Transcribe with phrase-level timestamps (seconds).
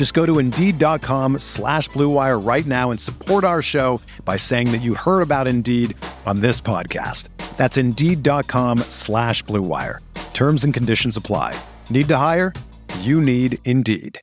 [0.00, 4.78] Just go to Indeed.com slash BlueWire right now and support our show by saying that
[4.78, 7.28] you heard about Indeed on this podcast.
[7.58, 9.98] That's Indeed.com slash BlueWire.
[10.32, 11.54] Terms and conditions apply.
[11.90, 12.54] Need to hire?
[13.00, 14.18] You need Indeed.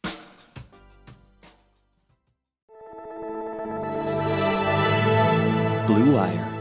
[5.86, 6.54] Blue Wire.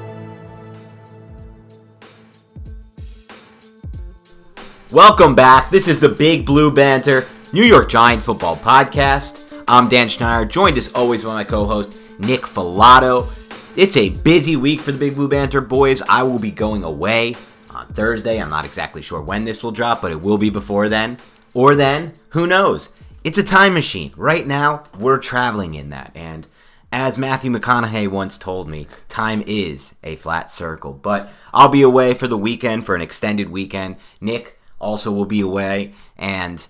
[4.91, 5.71] Welcome back.
[5.71, 9.45] This is the Big Blue Banter New York Giants football podcast.
[9.69, 13.33] I'm Dan Schneider, joined as always by my co-host Nick Falato.
[13.77, 16.03] It's a busy week for the Big Blue Banter boys.
[16.09, 17.37] I will be going away
[17.71, 18.43] on Thursday.
[18.43, 21.19] I'm not exactly sure when this will drop, but it will be before then.
[21.55, 22.91] Or then, who knows?
[23.23, 24.13] It's a time machine.
[24.17, 26.11] Right now, we're traveling in that.
[26.17, 26.49] And
[26.91, 30.95] as Matthew McConaughey once told me, time is a flat circle.
[30.95, 33.99] But I'll be away for the weekend, for an extended weekend.
[34.21, 35.95] Nick also will be away.
[36.19, 36.67] And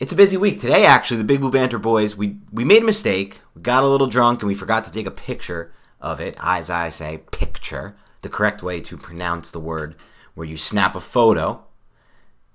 [0.00, 0.60] it's a busy week.
[0.60, 3.40] Today, actually, the Big Blue Banter boys, we, we made a mistake.
[3.54, 6.36] We got a little drunk and we forgot to take a picture of it.
[6.40, 9.94] As I say, picture, the correct way to pronounce the word,
[10.34, 11.64] where you snap a photo.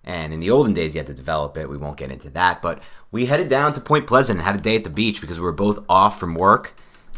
[0.04, 1.70] And in the olden days, you had to develop it.
[1.70, 2.62] We won't get into that.
[2.62, 2.82] But
[3.12, 5.46] we headed down to Point Pleasant and had a day at the beach because we
[5.46, 6.76] were both off from work.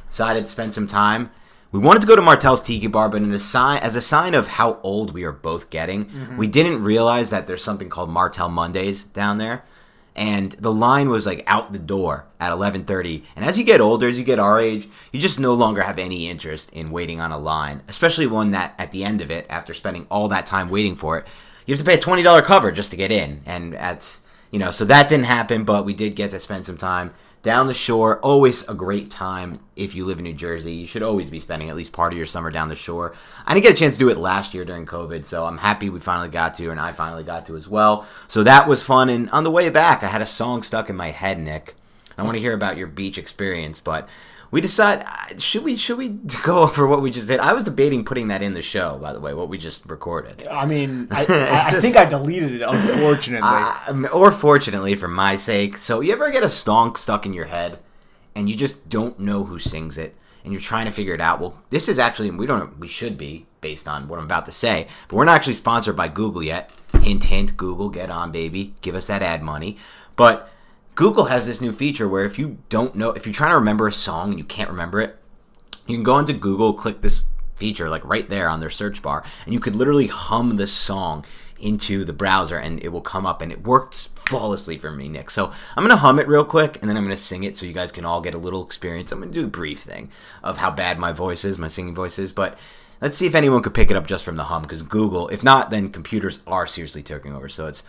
[0.07, 1.31] Decided to spend some time.
[1.71, 4.33] We wanted to go to Martell's Tiki Bar, but in a sign, as a sign
[4.33, 6.37] of how old we are both getting, mm-hmm.
[6.37, 9.63] we didn't realize that there's something called Martel Mondays down there
[10.15, 14.07] and the line was like out the door at 11:30 and as you get older
[14.07, 17.31] as you get our age you just no longer have any interest in waiting on
[17.31, 20.69] a line especially one that at the end of it after spending all that time
[20.69, 21.25] waiting for it
[21.65, 23.41] you have to pay a $20 cover just to get in.
[23.45, 24.17] And at
[24.51, 27.13] you know so that didn't happen but we did get to spend some time
[27.43, 30.73] down the shore always a great time if you live in new jersey.
[30.73, 33.15] You should always be spending at least part of your summer down the shore.
[33.45, 35.89] I didn't get a chance to do it last year during covid so i'm happy
[35.89, 38.05] we finally got to and i finally got to as well.
[38.27, 40.95] So that was fun and on the way back i had a song stuck in
[40.95, 41.75] my head nick.
[42.17, 44.07] I want to hear about your beach experience but
[44.51, 46.09] we decide uh, should we should we
[46.43, 47.39] go over what we just did.
[47.39, 50.47] I was debating putting that in the show, by the way, what we just recorded.
[50.47, 55.37] I mean, I, I, I think I deleted it, unfortunately, uh, or fortunately for my
[55.37, 55.77] sake.
[55.77, 57.79] So you ever get a song stuck in your head,
[58.35, 61.39] and you just don't know who sings it, and you're trying to figure it out?
[61.39, 64.51] Well, this is actually we don't we should be based on what I'm about to
[64.51, 66.69] say, but we're not actually sponsored by Google yet.
[67.01, 67.57] Hint, hint.
[67.57, 68.75] Google, get on, baby.
[68.81, 69.77] Give us that ad money,
[70.15, 70.51] but
[71.01, 73.87] Google has this new feature where if you don't know, if you're trying to remember
[73.87, 75.17] a song and you can't remember it,
[75.87, 77.25] you can go into Google, click this
[77.55, 81.25] feature like right there on their search bar, and you could literally hum the song
[81.59, 85.31] into the browser and it will come up and it works flawlessly for me, Nick.
[85.31, 87.73] So I'm gonna hum it real quick and then I'm gonna sing it so you
[87.73, 89.11] guys can all get a little experience.
[89.11, 90.11] I'm gonna do a brief thing
[90.43, 92.59] of how bad my voice is, my singing voice is, but
[93.01, 95.43] let's see if anyone could pick it up just from the hum because Google, if
[95.43, 97.49] not, then computers are seriously taking over.
[97.49, 97.81] So it's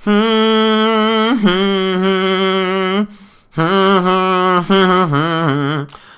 [0.00, 1.05] hmm,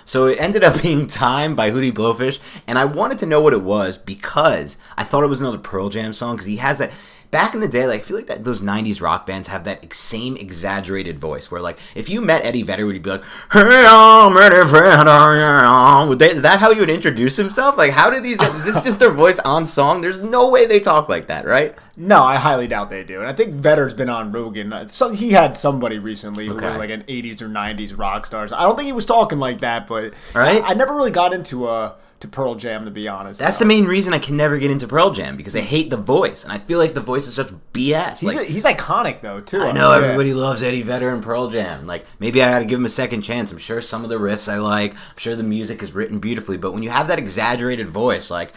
[0.04, 3.54] so it ended up being Time by Hootie Blowfish, and I wanted to know what
[3.54, 6.92] it was because I thought it was another Pearl Jam song because he has that
[7.30, 9.92] back in the day, like I feel like that those '90s rock bands have that
[9.92, 11.50] same exaggerated voice.
[11.50, 16.16] Where like if you met Eddie Vedder, would he be like, "Hey, I'm Eddie Vedder"?
[16.16, 17.76] They, is that how he would introduce himself?
[17.76, 18.40] Like, how did these?
[18.40, 20.00] is this just their voice on song?
[20.00, 21.76] There's no way they talk like that, right?
[21.98, 23.18] No, I highly doubt they do.
[23.18, 24.72] And I think Vedder's been on Rogan.
[24.72, 26.68] Uh, so he had somebody recently who okay.
[26.68, 28.52] was like an '80s or '90s rock stars.
[28.52, 30.62] I don't think he was talking like that, but right?
[30.62, 33.38] I, I never really got into a to Pearl Jam, to be honest.
[33.38, 35.90] That's the uh, main reason I can never get into Pearl Jam because I hate
[35.90, 38.20] the voice, and I feel like the voice is such BS.
[38.20, 39.60] He's, like, a, he's iconic though too.
[39.60, 40.04] I know yeah.
[40.04, 41.86] everybody loves Eddie Vedder and Pearl Jam.
[41.86, 43.52] Like maybe I got to give him a second chance.
[43.52, 44.94] I'm sure some of the riffs I like.
[44.94, 48.52] I'm sure the music is written beautifully, but when you have that exaggerated voice, like.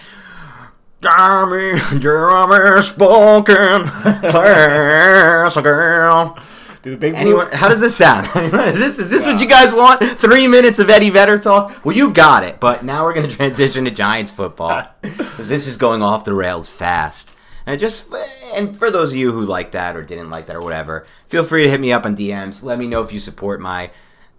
[1.01, 3.87] Jeremy, Jeremy spoken,
[4.29, 6.37] class girl.
[6.83, 8.27] the big Anyone, how does this sound?
[8.35, 10.03] is this is this what you guys want?
[10.19, 11.83] Three minutes of Eddie Vedder talk?
[11.83, 12.59] Well, you got it.
[12.59, 16.35] But now we're going to transition to Giants football because this is going off the
[16.35, 17.33] rails fast.
[17.65, 18.13] And just
[18.53, 21.43] and for those of you who like that or didn't like that or whatever, feel
[21.43, 22.61] free to hit me up on DMs.
[22.61, 23.89] Let me know if you support my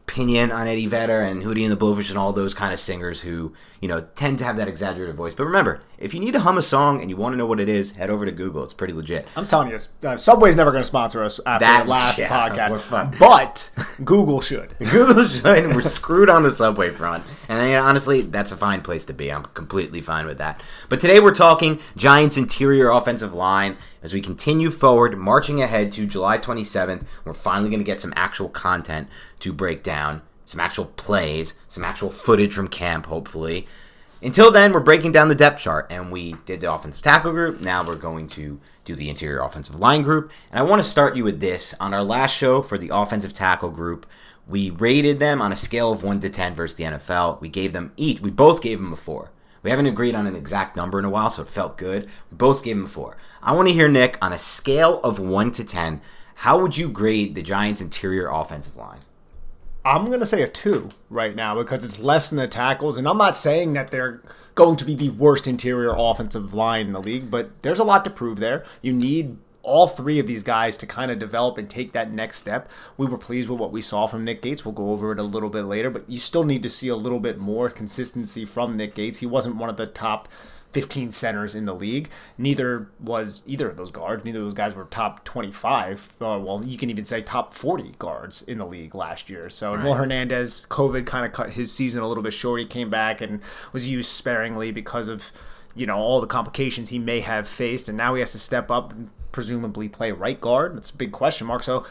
[0.06, 3.20] opinion on Eddie Vedder and Hootie and the Blowfish and all those kind of singers
[3.20, 5.34] who, you know, tend to have that exaggerated voice.
[5.34, 7.60] But remember, if you need to hum a song and you want to know what
[7.60, 8.64] it is, head over to Google.
[8.64, 9.26] It's pretty legit.
[9.36, 13.18] I'm telling you, uh, Subway's never going to sponsor us after that, last yeah, podcast.
[13.18, 13.70] But
[14.04, 14.76] Google should.
[14.90, 15.46] Google should.
[15.46, 17.24] And we're screwed on the Subway front.
[17.48, 19.30] And honestly, that's a fine place to be.
[19.30, 20.60] I'm completely fine with that.
[20.88, 26.06] But today we're talking Giants interior offensive line as we continue forward, marching ahead to
[26.06, 27.04] July 27th.
[27.24, 29.08] We're finally going to get some actual content
[29.42, 33.66] to break down, some actual plays, some actual footage from camp, hopefully.
[34.22, 37.60] Until then, we're breaking down the depth chart, and we did the offensive tackle group.
[37.60, 40.30] Now we're going to do the interior offensive line group.
[40.50, 41.74] And I want to start you with this.
[41.80, 44.06] On our last show for the offensive tackle group,
[44.46, 47.40] we rated them on a scale of 1 to 10 versus the NFL.
[47.40, 49.30] We gave them each, we both gave them a 4.
[49.64, 52.06] We haven't agreed on an exact number in a while, so it felt good.
[52.30, 53.16] We both gave them a 4.
[53.42, 56.00] I want to hear, Nick, on a scale of 1 to 10,
[56.36, 59.00] how would you grade the Giants' interior offensive line?
[59.84, 62.96] I'm going to say a 2 right now because it's less than the tackles.
[62.96, 64.22] And I'm not saying that they're
[64.54, 68.04] going to be the worst interior offensive line in the league, but there's a lot
[68.04, 68.64] to prove there.
[68.80, 72.38] You need all three of these guys to kind of develop and take that next
[72.38, 72.70] step.
[72.96, 74.64] We were pleased with what we saw from Nick Gates.
[74.64, 76.96] We'll go over it a little bit later, but you still need to see a
[76.96, 79.18] little bit more consistency from Nick Gates.
[79.18, 80.28] He wasn't one of the top
[80.72, 82.08] 15 centers in the league.
[82.38, 84.24] Neither was either of those guards.
[84.24, 86.14] Neither of those guys were top 25.
[86.20, 89.50] Uh, well, you can even say top 40 guards in the league last year.
[89.50, 89.84] So right.
[89.84, 92.60] Will Hernandez, COVID kind of cut his season a little bit short.
[92.60, 93.40] He came back and
[93.72, 95.30] was used sparingly because of
[95.74, 98.70] you know all the complications he may have faced, and now he has to step
[98.70, 100.76] up and presumably play right guard.
[100.76, 101.62] That's a big question mark.
[101.62, 101.84] So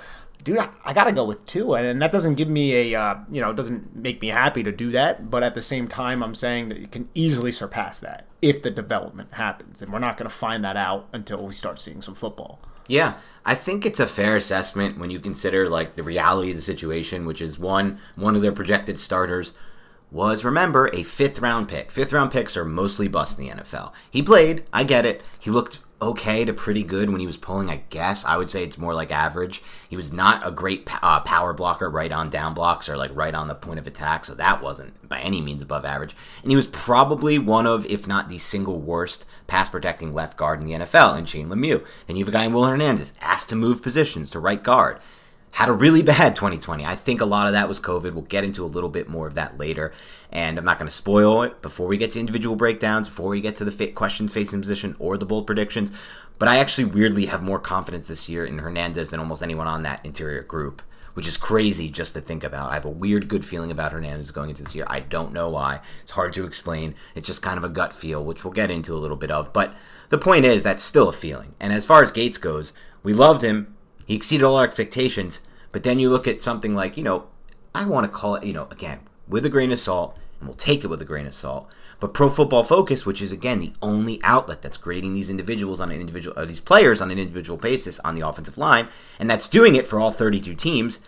[0.44, 3.52] dude, I, gotta go with two, and that doesn't give me a, uh, you know,
[3.52, 5.30] it doesn't make me happy to do that.
[5.30, 8.72] But at the same time, I'm saying that you can easily surpass that if the
[8.72, 12.60] development happens, and we're not gonna find that out until we start seeing some football.
[12.88, 13.16] Yeah,
[13.46, 17.26] I think it's a fair assessment when you consider like the reality of the situation,
[17.26, 19.54] which is one one of their projected starters
[20.12, 21.92] was remember a fifth round pick.
[21.92, 23.94] Fifth round picks are mostly bust in the NFL.
[24.10, 25.24] He played, I get it.
[25.40, 28.26] He looked okay to pretty good when he was pulling, I guess.
[28.26, 29.62] I would say it's more like average.
[29.88, 33.36] He was not a great uh, power blocker right on down blocks or like right
[33.36, 36.16] on the point of attack, so that wasn't by any means above average.
[36.42, 40.60] And he was probably one of, if not the single worst pass protecting left guard
[40.60, 41.86] in the NFL in Shane Lemieux.
[42.08, 45.00] Then you have a guy in Will Hernandez asked to move positions to right guard
[45.52, 46.86] had a really bad 2020.
[46.86, 48.14] I think a lot of that was COVID.
[48.14, 49.94] We'll get into a little bit more of that later.
[50.32, 53.42] And I'm not going to spoil it before we get to individual breakdowns, before we
[53.42, 55.92] get to the questions facing position or the bold predictions.
[56.40, 59.84] But I actually weirdly have more confidence this year in Hernandez than almost anyone on
[59.84, 60.82] that interior group,
[61.14, 62.72] which is crazy just to think about.
[62.72, 64.86] I have a weird good feeling about Hernandez going into this year.
[64.88, 65.82] I don't know why.
[66.02, 66.96] It's hard to explain.
[67.14, 69.52] It's just kind of a gut feel, which we'll get into a little bit of.
[69.52, 69.76] But
[70.08, 71.56] the point is, that's still a feeling.
[71.60, 72.72] And as far as Gates goes,
[73.04, 73.76] we loved him
[74.06, 75.42] he exceeded all our expectations.
[75.72, 77.28] But then you look at something like, you know,
[77.74, 80.56] I want to call it, you know, again, with a grain of salt, and we'll
[80.56, 81.70] take it with a grain of salt.
[82.00, 85.92] But Pro Football Focus, which is again the only outlet that's grading these individuals on
[85.92, 88.88] an individual, or these players on an individual basis on the offensive line,
[89.20, 91.00] and that's doing it for all 32 teams,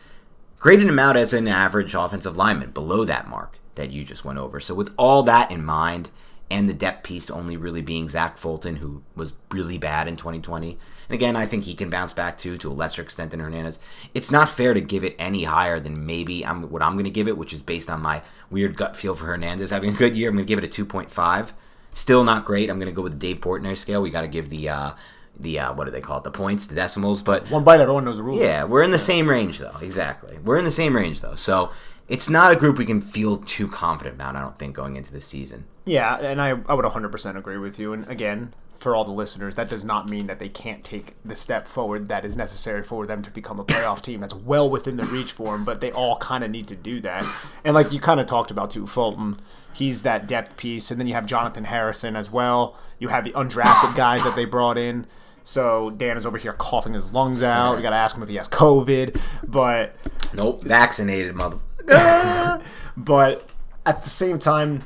[0.60, 4.38] graded him out as an average offensive lineman below that mark that you just went
[4.38, 4.60] over.
[4.60, 6.12] So with all that in mind,
[6.52, 10.78] and the depth piece only really being Zach Fulton, who was really bad in 2020.
[11.10, 13.80] And again, I think he can bounce back too, to a lesser extent than Hernandez.
[14.14, 17.10] It's not fair to give it any higher than maybe I'm, what I'm going to
[17.10, 20.18] give it, which is based on my weird gut feel for Hernandez having a good
[20.18, 20.30] year.
[20.30, 21.52] I'm going to give it a 2.5.
[21.94, 22.70] Still not great.
[22.70, 24.02] I'm going to go with the Dave Portnoy scale.
[24.02, 24.92] We got to give the uh,
[25.40, 26.24] the uh, what do they call it?
[26.24, 27.22] The points, the decimals.
[27.22, 28.40] But one bite, everyone knows the rules.
[28.40, 29.78] Yeah, we're in the same range though.
[29.82, 31.36] Exactly, we're in the same range though.
[31.36, 31.72] So
[32.08, 34.36] it's not a group we can feel too confident about.
[34.36, 35.66] I don't think going into the season.
[35.86, 37.94] Yeah, and I I would 100% agree with you.
[37.94, 41.36] And again, for all the listeners, that does not mean that they can't take the
[41.36, 44.20] step forward that is necessary for them to become a playoff team.
[44.20, 47.00] That's well within the reach for them, but they all kind of need to do
[47.02, 47.26] that.
[47.64, 49.40] And like you kind of talked about too, Fulton,
[49.74, 52.78] he's that depth piece, and then you have Jonathan Harrison as well.
[53.00, 55.08] You have the undrafted guys that they brought in.
[55.44, 57.76] So Dan is over here coughing his lungs out.
[57.76, 59.96] You got to ask him if he has COVID, but
[60.34, 61.58] nope, vaccinated, mother.
[62.98, 63.50] but
[63.86, 64.84] at the same time,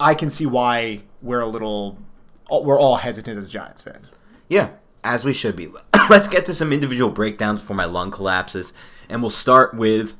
[0.00, 1.98] I can see why we're a little,
[2.50, 4.06] we're all hesitant as Giants fans.
[4.48, 4.70] Yeah,
[5.02, 5.70] as we should be.
[6.10, 8.72] Let's get to some individual breakdowns for my lung collapses,
[9.08, 10.14] and we'll start with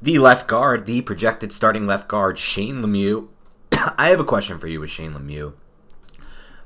[0.00, 3.28] the left guard, the projected starting left guard, Shane Lemieux.
[3.72, 5.54] I have a question for you with Shane Lemieux.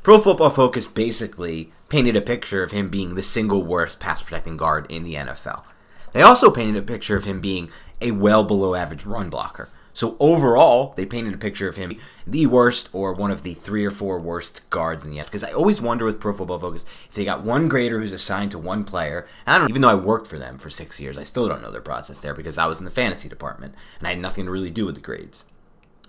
[0.02, 4.56] Pro Football Focus basically painted a picture of him being the single worst pass protecting
[4.56, 5.64] guard in the NFL.
[6.12, 9.68] They also painted a picture of him being a well below average run blocker.
[9.96, 13.82] So overall, they painted a picture of him the worst or one of the three
[13.82, 15.24] or four worst guards in the NFL.
[15.24, 18.50] Because I always wonder with Pro Football Focus if they got one grader who's assigned
[18.50, 19.26] to one player.
[19.46, 21.62] And I don't even though I worked for them for six years, I still don't
[21.62, 24.44] know their process there because I was in the fantasy department and I had nothing
[24.44, 25.46] to really do with the grades.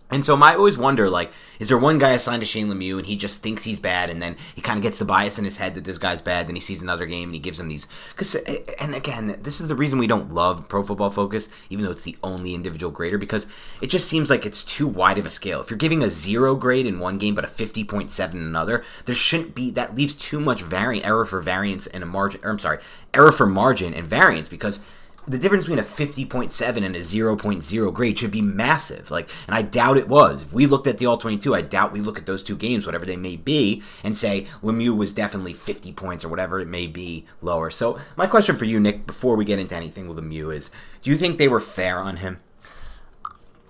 [0.09, 3.05] And so I always wonder, like, is there one guy assigned to Shane Lemieux and
[3.05, 5.57] he just thinks he's bad, and then he kind of gets the bias in his
[5.57, 7.87] head that this guy's bad, then he sees another game and he gives him these.
[8.11, 11.49] Because, eh, eh, and again, this is the reason we don't love Pro Football Focus,
[11.69, 13.47] even though it's the only individual grader, because
[13.81, 15.59] it just seems like it's too wide of a scale.
[15.59, 19.15] If you're giving a zero grade in one game but a 50.7 in another, there
[19.15, 22.59] shouldn't be, that leaves too much variant error for variance and a margin, or I'm
[22.59, 22.79] sorry,
[23.13, 24.79] error for margin and variance because
[25.27, 29.11] the difference between a 50.7 and a 0.0 grade should be massive.
[29.11, 30.43] Like, and I doubt it was.
[30.43, 32.85] If we looked at the All 22, I doubt we look at those two games,
[32.85, 36.87] whatever they may be, and say Lemieux was definitely 50 points or whatever it may
[36.87, 37.69] be lower.
[37.69, 41.09] So, my question for you, Nick, before we get into anything with Lemieux is do
[41.09, 42.39] you think they were fair on him?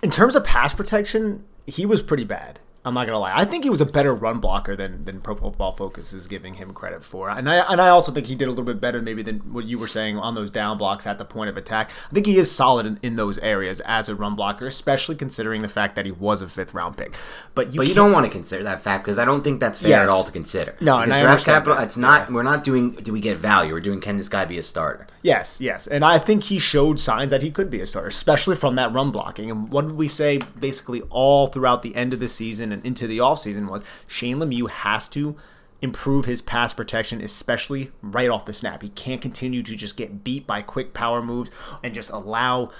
[0.00, 2.60] In terms of pass protection, he was pretty bad.
[2.84, 3.32] I'm not gonna lie.
[3.34, 6.54] I think he was a better run blocker than than Pro Football Focus is giving
[6.54, 9.02] him credit for, and I and I also think he did a little bit better
[9.02, 11.90] maybe than what you were saying on those down blocks at the point of attack.
[12.10, 15.62] I think he is solid in, in those areas as a run blocker, especially considering
[15.62, 17.14] the fact that he was a fifth round pick.
[17.54, 19.80] But you but you don't want to consider that fact because I don't think that's
[19.80, 20.02] fair yes.
[20.02, 20.76] at all to consider.
[20.80, 21.76] No, because and I draft capital.
[21.76, 21.84] That.
[21.88, 22.28] It's not.
[22.28, 22.34] Yeah.
[22.36, 22.92] We're not doing.
[22.92, 23.72] Do we get value?
[23.72, 24.00] We're doing.
[24.00, 25.06] Can this guy be a starter?
[25.22, 28.56] Yes, yes, and I think he showed signs that he could be a starter, especially
[28.56, 29.50] from that run blocking.
[29.50, 33.06] And what did we say basically all throughout the end of the season and into
[33.06, 33.38] the offseason?
[33.38, 35.36] season was Shane Lemieux has to
[35.80, 38.82] improve his pass protection, especially right off the snap.
[38.82, 41.50] He can't continue to just get beat by quick power moves
[41.82, 42.70] and just allow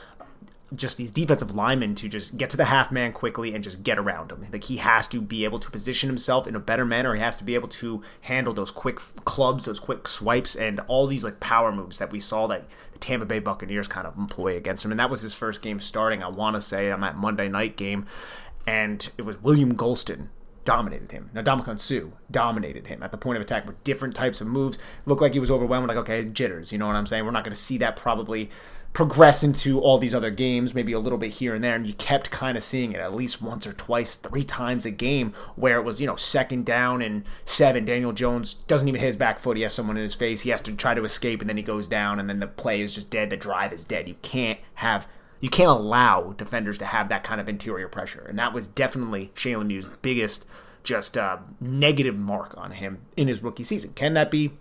[0.75, 3.99] just these defensive linemen to just get to the half man quickly and just get
[3.99, 4.45] around him.
[4.52, 7.14] Like he has to be able to position himself in a better manner.
[7.14, 11.07] He has to be able to handle those quick clubs, those quick swipes, and all
[11.07, 14.57] these like power moves that we saw that the Tampa Bay Buccaneers kind of employ
[14.57, 14.90] against him.
[14.90, 16.23] And that was his first game starting.
[16.23, 18.05] I want to say on that Monday night game,
[18.68, 20.28] and it was William Gholston
[20.66, 21.30] dominated him.
[21.32, 24.78] Now Ndamukong Suh dominated him at the point of attack with different types of moves.
[25.06, 25.88] Looked like he was overwhelmed.
[25.88, 26.70] Like okay, jitters.
[26.70, 27.25] You know what I'm saying?
[27.25, 28.50] We're not going to see that probably
[28.92, 31.94] progress into all these other games, maybe a little bit here and there, and you
[31.94, 35.78] kept kind of seeing it at least once or twice, three times a game, where
[35.78, 37.87] it was, you know, second down and seven.
[37.87, 39.56] Daniel Jones doesn't even hit his back foot.
[39.56, 40.42] He has someone in his face.
[40.42, 42.82] He has to try to escape, and then he goes down, and then the play
[42.82, 43.30] is just dead.
[43.30, 44.08] The drive is dead.
[44.08, 45.08] You can't have
[45.40, 48.26] you can't allow defenders to have that kind of interior pressure.
[48.28, 50.47] And that was definitely Shane Lemieux's biggest
[50.83, 53.92] just uh, negative mark on him in his rookie season.
[53.92, 54.52] Can that be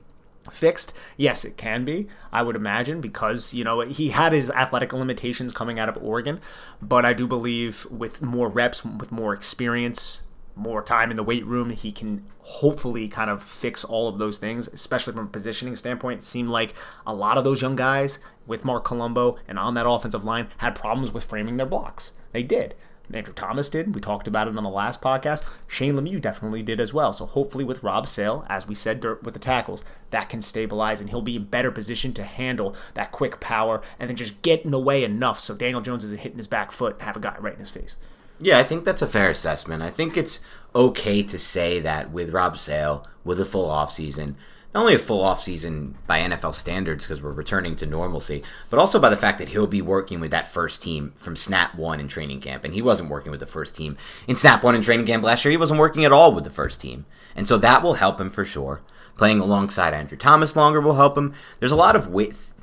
[0.52, 0.94] fixed?
[1.16, 2.08] Yes, it can be.
[2.32, 6.40] I would imagine because you know he had his athletic limitations coming out of Oregon,
[6.82, 10.22] but I do believe with more reps, with more experience,
[10.58, 14.40] more time in the weight room, he can hopefully kind of fix all of those
[14.40, 16.20] things, especially from a positioning standpoint.
[16.20, 16.74] It seemed like
[17.06, 20.76] a lot of those young guys with Marc Colombo and on that offensive line had
[20.76, 22.12] problems with framing their blocks.
[22.32, 22.76] They did.
[23.14, 23.96] Andrew Thomas did.
[23.96, 25.42] We talked about it on the last podcast.
[25.66, 27.14] Shane Lemieux definitely did as well.
[27.14, 31.10] So hopefully with Rob Sale, as we said with the tackles, that can stabilize and
[31.10, 34.72] he'll be in better position to handle that quick power and then just get in
[34.72, 37.38] the way enough so Daniel Jones isn't hitting his back foot and have a guy
[37.40, 37.98] right in his face.
[38.40, 39.82] Yeah, I think that's a fair assessment.
[39.82, 40.40] I think it's
[40.76, 44.36] okay to say that with Rob Sale, with a full offseason,
[44.74, 49.00] not only a full offseason by NFL standards because we're returning to normalcy, but also
[49.00, 52.08] by the fact that he'll be working with that first team from snap one in
[52.08, 52.64] training camp.
[52.64, 55.44] And he wasn't working with the first team in snap one in training camp last
[55.44, 55.52] year.
[55.52, 57.06] He wasn't working at all with the first team.
[57.36, 58.82] And so that will help him for sure.
[59.18, 61.34] Playing alongside Andrew Thomas longer will help him.
[61.60, 62.08] There's a lot of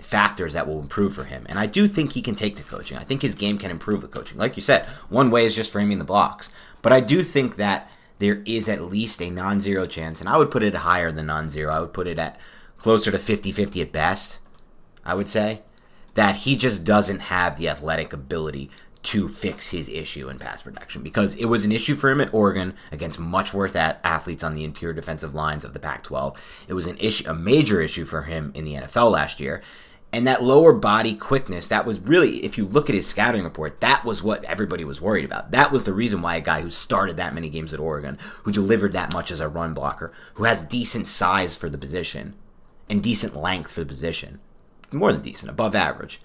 [0.05, 1.47] factors that will improve for him.
[1.49, 2.99] And I do think he can take to coaching.
[2.99, 4.39] I think his game can improve with coaching.
[4.39, 6.51] Like you said, one way is just framing the blocks.
[6.83, 10.37] But I do think that there is at least a non zero chance, and I
[10.37, 11.75] would put it higher than non zero.
[11.75, 12.39] I would put it at
[12.79, 14.39] closer to 50 50 at best,
[15.05, 15.63] I would say,
[16.15, 18.71] that he just doesn't have the athletic ability
[19.05, 22.33] to fix his issue in pass protection because it was an issue for him at
[22.33, 26.35] Oregon against much worse athletes on the interior defensive lines of the Pac-12.
[26.69, 29.63] It was an issue, a major issue for him in the NFL last year,
[30.15, 33.81] and that lower body quickness, that was really, if you look at his scouting report,
[33.81, 35.51] that was what everybody was worried about.
[35.51, 38.53] That was the reason why a guy who started that many games at Oregon, who
[38.53, 42.35] delivered that much as a run blocker, who has decent size for the position
[42.89, 44.39] and decent length for the position,
[44.93, 46.21] more than decent, above average,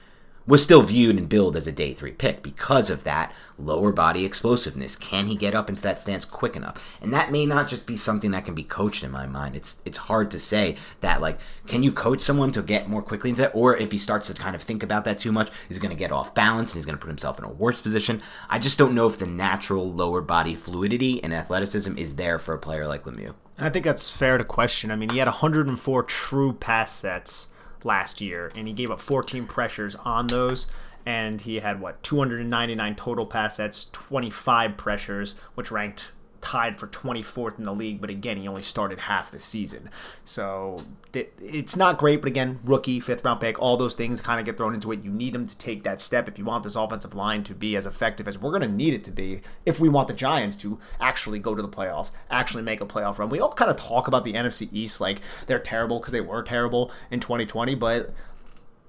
[0.46, 4.25] was still viewed and billed as a day three pick because of that lower body
[4.25, 4.95] explosiveness.
[4.95, 6.97] Can he get up into that stance quick enough?
[7.01, 9.55] And that may not just be something that can be coached in my mind.
[9.55, 13.29] It's it's hard to say that like can you coach someone to get more quickly
[13.29, 13.55] into that?
[13.55, 16.11] Or if he starts to kind of think about that too much, he's gonna get
[16.11, 18.21] off balance and he's gonna put himself in a worse position.
[18.49, 22.53] I just don't know if the natural lower body fluidity and athleticism is there for
[22.53, 23.35] a player like Lemieux.
[23.57, 24.89] And I think that's fair to question.
[24.89, 27.49] I mean, he had 104 true pass sets
[27.83, 30.67] last year, and he gave up 14 pressures on those.
[31.06, 37.58] And he had what 299 total pass sets, 25 pressures, which ranked tied for 24th
[37.58, 39.89] in the league, but again, he only started half the season.
[40.24, 44.39] So it, it's not great, but again, rookie, fifth round pick, all those things kind
[44.39, 45.03] of get thrown into it.
[45.03, 47.75] You need him to take that step if you want this offensive line to be
[47.75, 50.56] as effective as we're going to need it to be if we want the Giants
[50.58, 53.29] to actually go to the playoffs, actually make a playoff run.
[53.29, 56.44] We all kind of talk about the NFC East like they're terrible because they were
[56.44, 58.13] terrible in 2020, but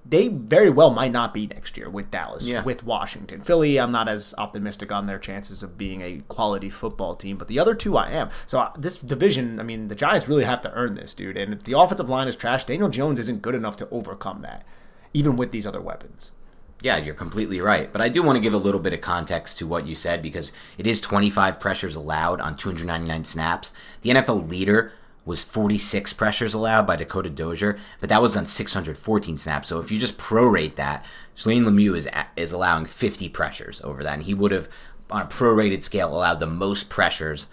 [0.05, 2.63] they very well might not be next year with Dallas, yeah.
[2.63, 3.41] with Washington.
[3.41, 7.47] Philly, I'm not as optimistic on their chances of being a quality football team, but
[7.47, 8.29] the other two I am.
[8.47, 11.37] So uh, this division, I mean, the Giants really have to earn this, dude.
[11.37, 14.65] And if the offensive line is trash, Daniel Jones isn't good enough to overcome that,
[15.13, 16.31] even with these other weapons.
[16.81, 17.91] Yeah, you're completely right.
[17.91, 20.23] But I do want to give a little bit of context to what you said
[20.23, 23.71] because it is 25 pressures allowed on 299 snaps.
[24.01, 29.37] The NFL leader was 46 pressures allowed by Dakota Dozier, but that was on 614
[29.37, 29.67] snaps.
[29.67, 34.13] So if you just prorate that, Shane Lemieux is is allowing 50 pressures over that,
[34.13, 34.67] and he would have,
[35.09, 37.45] on a prorated scale, allowed the most pressures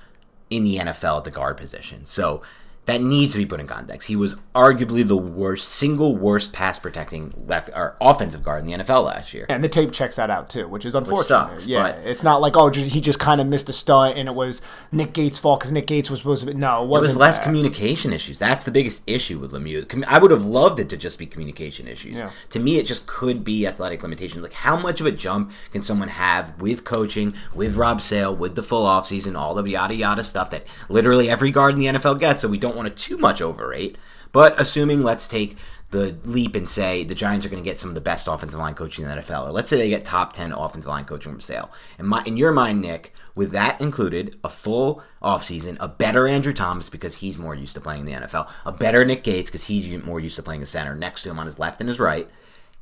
[0.51, 2.07] in the NFL at the guard position.
[2.07, 2.43] So
[2.89, 4.09] that needs to be put in context.
[4.09, 8.83] He was arguably the worst, single worst pass protecting left or offensive guard in the
[8.83, 9.45] NFL last year.
[9.51, 11.19] And the tape checks that out too, which is unfortunate.
[11.19, 14.17] Which sucks, yeah, it's not like oh, just, he just kind of missed a stunt
[14.17, 16.55] and it was Nick Gates' fault because Nick Gates was supposed to be.
[16.55, 17.11] No, it wasn't.
[17.11, 18.39] It was less communication issues.
[18.39, 20.05] That's the biggest issue with Lemieux.
[20.07, 22.17] I would have loved it to just be communication issues.
[22.17, 22.31] Yeah.
[22.51, 24.43] To me, it just could be athletic limitations.
[24.43, 28.55] Like how much of a jump can someone have with coaching, with Rob Sale, with
[28.55, 32.19] the full offseason, all the yada yada stuff that literally every guard in the NFL
[32.19, 32.41] gets.
[32.41, 33.99] So we don't want to too much overrate.
[34.33, 35.57] But assuming, let's take
[35.91, 38.61] the leap and say the Giants are going to get some of the best offensive
[38.61, 41.33] line coaching in the NFL, or let's say they get top 10 offensive line coaching
[41.33, 41.71] from Sale.
[41.99, 46.53] In, my, in your mind, Nick, with that included, a full offseason, a better Andrew
[46.53, 49.65] Thomas because he's more used to playing in the NFL, a better Nick Gates because
[49.65, 51.99] he's more used to playing the center next to him on his left and his
[51.99, 52.29] right,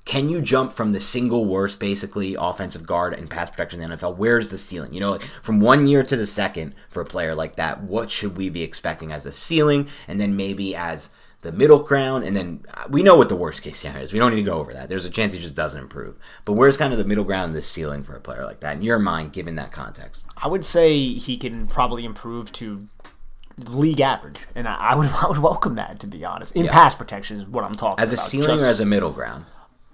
[0.06, 3.96] can you jump from the single worst, basically, offensive guard and pass protection in the
[3.96, 4.16] NFL?
[4.16, 4.94] Where's the ceiling?
[4.94, 8.10] You know, like from one year to the second for a player like that, what
[8.10, 9.88] should we be expecting as a ceiling?
[10.06, 11.10] And then maybe as
[11.42, 14.12] the middle ground, and then uh, we know what the worst case scenario is.
[14.12, 14.88] We don't need to go over that.
[14.88, 16.16] There's a chance he just doesn't improve.
[16.44, 18.76] But where's kind of the middle ground and the ceiling for a player like that
[18.76, 20.24] in your mind, given that context?
[20.36, 22.88] I would say he can probably improve to
[23.58, 26.54] league average, and I, would I would welcome that to be honest.
[26.54, 26.72] In yeah.
[26.72, 28.22] pass protection is what I'm talking as about.
[28.22, 29.46] As a ceiling just, or as a middle ground?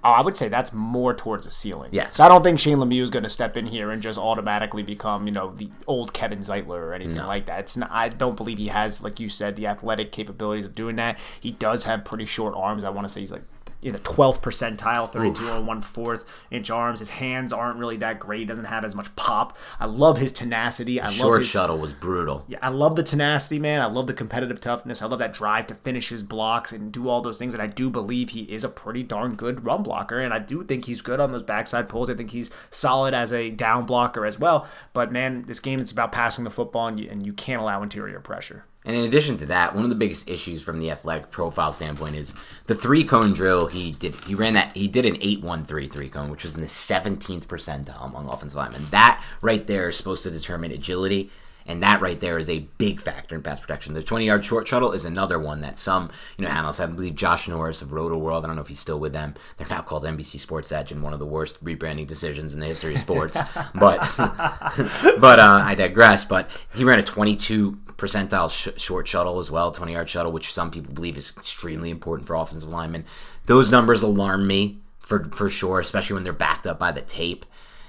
[0.05, 1.91] Oh, I would say that's more towards a ceiling.
[1.93, 2.17] Yes.
[2.17, 4.83] So I don't think Shane Lemieux is going to step in here and just automatically
[4.83, 7.29] become, you know, the old Kevin Zeitler or anything no.
[7.29, 7.61] like that.
[7.61, 10.97] It's not, I don't believe he has, like you said, the athletic capabilities of doing
[10.97, 11.19] that.
[11.41, 12.83] He does have pretty short arms.
[12.83, 13.45] I want to say he's like
[13.83, 15.51] in the 12th percentile, 32 Oof.
[15.51, 17.01] and one fourth inch arms.
[17.01, 18.40] His hands aren't really that great.
[18.40, 19.57] He doesn't have as much pop.
[19.81, 21.01] I love his tenacity.
[21.01, 22.45] I short love his, shuttle was brutal.
[22.49, 23.81] Yeah, I love the tenacity, man.
[23.81, 25.03] I love the competitive toughness.
[25.03, 27.55] I love that drive to finish his blocks and do all those things.
[27.55, 30.21] And I do believe he is a pretty darn good run blocker.
[30.21, 32.09] And I do think he's good on those backside pulls.
[32.09, 34.66] I think he's solid as a down blocker as well.
[34.92, 37.83] But man, this game is about passing the football, and you, and you can't allow
[37.83, 38.64] interior pressure.
[38.85, 42.16] And in addition to that, one of the biggest issues from the athletic profile standpoint
[42.16, 42.35] is
[42.66, 43.68] the three cone drill.
[43.68, 46.55] He did he ran that he did an eight one three three cone, which was
[46.55, 48.87] in the seventeenth percentile among offensive linemen.
[48.90, 51.31] That right there is supposed to determine agility
[51.66, 53.94] and that right there is a big factor in pass protection.
[53.94, 57.14] The 20 yard short shuttle is another one that some, you know, analysts, I believe
[57.14, 59.35] Josh Norris of Rotoworld, I don't know if he's still with them.
[59.57, 62.66] They're now called NBC Sports Edge and one of the worst rebranding decisions in the
[62.66, 63.38] history of sports.
[63.75, 66.25] but but uh, I digress.
[66.25, 70.53] But he ran a 22 percentile sh- short shuttle as well, 20 yard shuttle, which
[70.53, 73.05] some people believe is extremely important for offensive linemen.
[73.46, 77.44] Those numbers alarm me for, for sure, especially when they're backed up by the tape.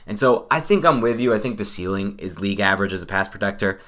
[0.06, 1.34] And so I think I'm with you.
[1.34, 3.80] I think the ceiling is league average as a pass protector.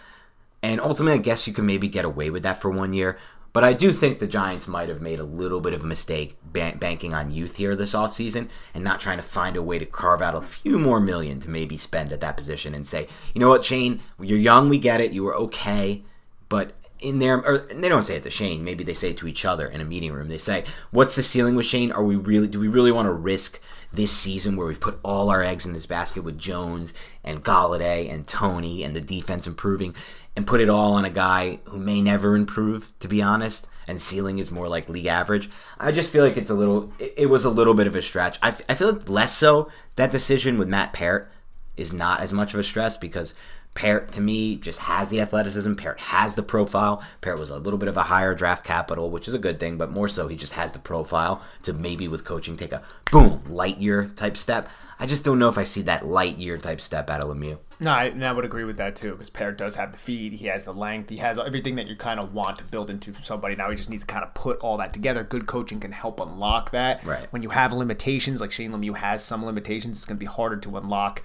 [0.64, 3.18] And ultimately, I guess you can maybe get away with that for one year.
[3.54, 6.38] But I do think the Giants might have made a little bit of a mistake
[6.44, 10.22] banking on youth here this offseason and not trying to find a way to carve
[10.22, 13.48] out a few more million to maybe spend at that position and say, you know
[13.48, 16.04] what, Shane, you're young, we get it, you were okay,
[16.50, 18.64] but in there, or they don't say it to Shane.
[18.64, 20.28] Maybe they say it to each other in a meeting room.
[20.28, 21.92] They say, "What's the ceiling with Shane?
[21.92, 22.48] Are we really?
[22.48, 23.60] Do we really want to risk
[23.96, 28.12] this season where we've put all our eggs in this basket with Jones and Golladay
[28.12, 29.96] and Toney and the defense improving
[30.36, 34.02] and put it all on a guy who may never improve, to be honest, and
[34.02, 35.50] ceiling is more like league average.
[35.80, 38.38] I just feel like it's a little, it, was a little bit of a stretch.
[38.42, 41.32] I, I feel like less so that decision with Matt Peart
[41.78, 43.34] is not as much of a stress because
[43.76, 45.76] Peart to me just has the athleticism.
[45.76, 47.04] Peart has the profile.
[47.20, 49.78] Peart was a little bit of a higher draft capital, which is a good thing,
[49.78, 53.44] but more so he just has the profile to maybe with coaching take a boom
[53.50, 54.70] light year type step.
[54.98, 57.58] I just don't know if I see that light year type step out of Lemieux.
[57.82, 60.32] No, I, and I would agree with that too because Peart does have the feed,
[60.32, 63.14] he has the length, he has everything that you kind of want to build into
[63.16, 63.58] somebody.
[63.58, 65.26] Now he just needs to kind of put all that together.
[65.26, 67.04] Good coaching can help unlock that.
[67.04, 67.28] Right.
[67.32, 70.56] When you have limitations, like Shane Lemieux has some limitations, it's going to be harder
[70.56, 71.24] to unlock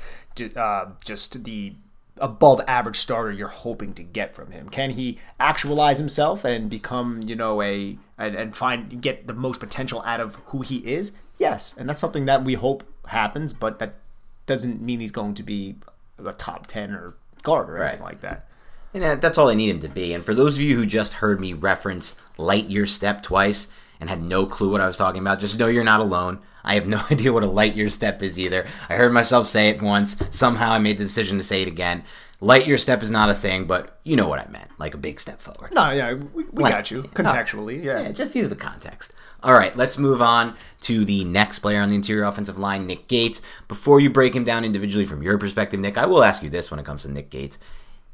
[0.57, 1.77] uh, just the
[2.20, 4.68] above average starter you're hoping to get from him.
[4.68, 9.61] Can he actualize himself and become, you know, a and, and find get the most
[9.61, 11.12] potential out of who he is?
[11.38, 13.94] Yes, and that's something that we hope happens, but that
[14.46, 15.76] doesn't mean he's going to be
[16.24, 18.46] a top 10 or guard or anything like that.
[18.92, 20.12] And uh, that's all I need him to be.
[20.12, 23.68] And for those of you who just heard me reference light year step twice
[24.00, 26.40] and had no clue what I was talking about, just know you're not alone.
[26.64, 28.66] I have no idea what a light year step is either.
[28.88, 30.16] I heard myself say it once.
[30.31, 32.05] Somehow I made the decision to say it again.
[32.42, 34.99] Light year step is not a thing, but you know what I meant, like a
[34.99, 35.73] big step forward.
[35.73, 37.85] No, yeah, we, we got you contextually.
[37.85, 38.01] Yeah.
[38.01, 39.12] yeah, just use the context.
[39.42, 43.09] All right, let's move on to the next player on the interior offensive line, Nick
[43.09, 43.42] Gates.
[43.68, 46.70] Before you break him down individually from your perspective, Nick, I will ask you this
[46.70, 47.59] when it comes to Nick Gates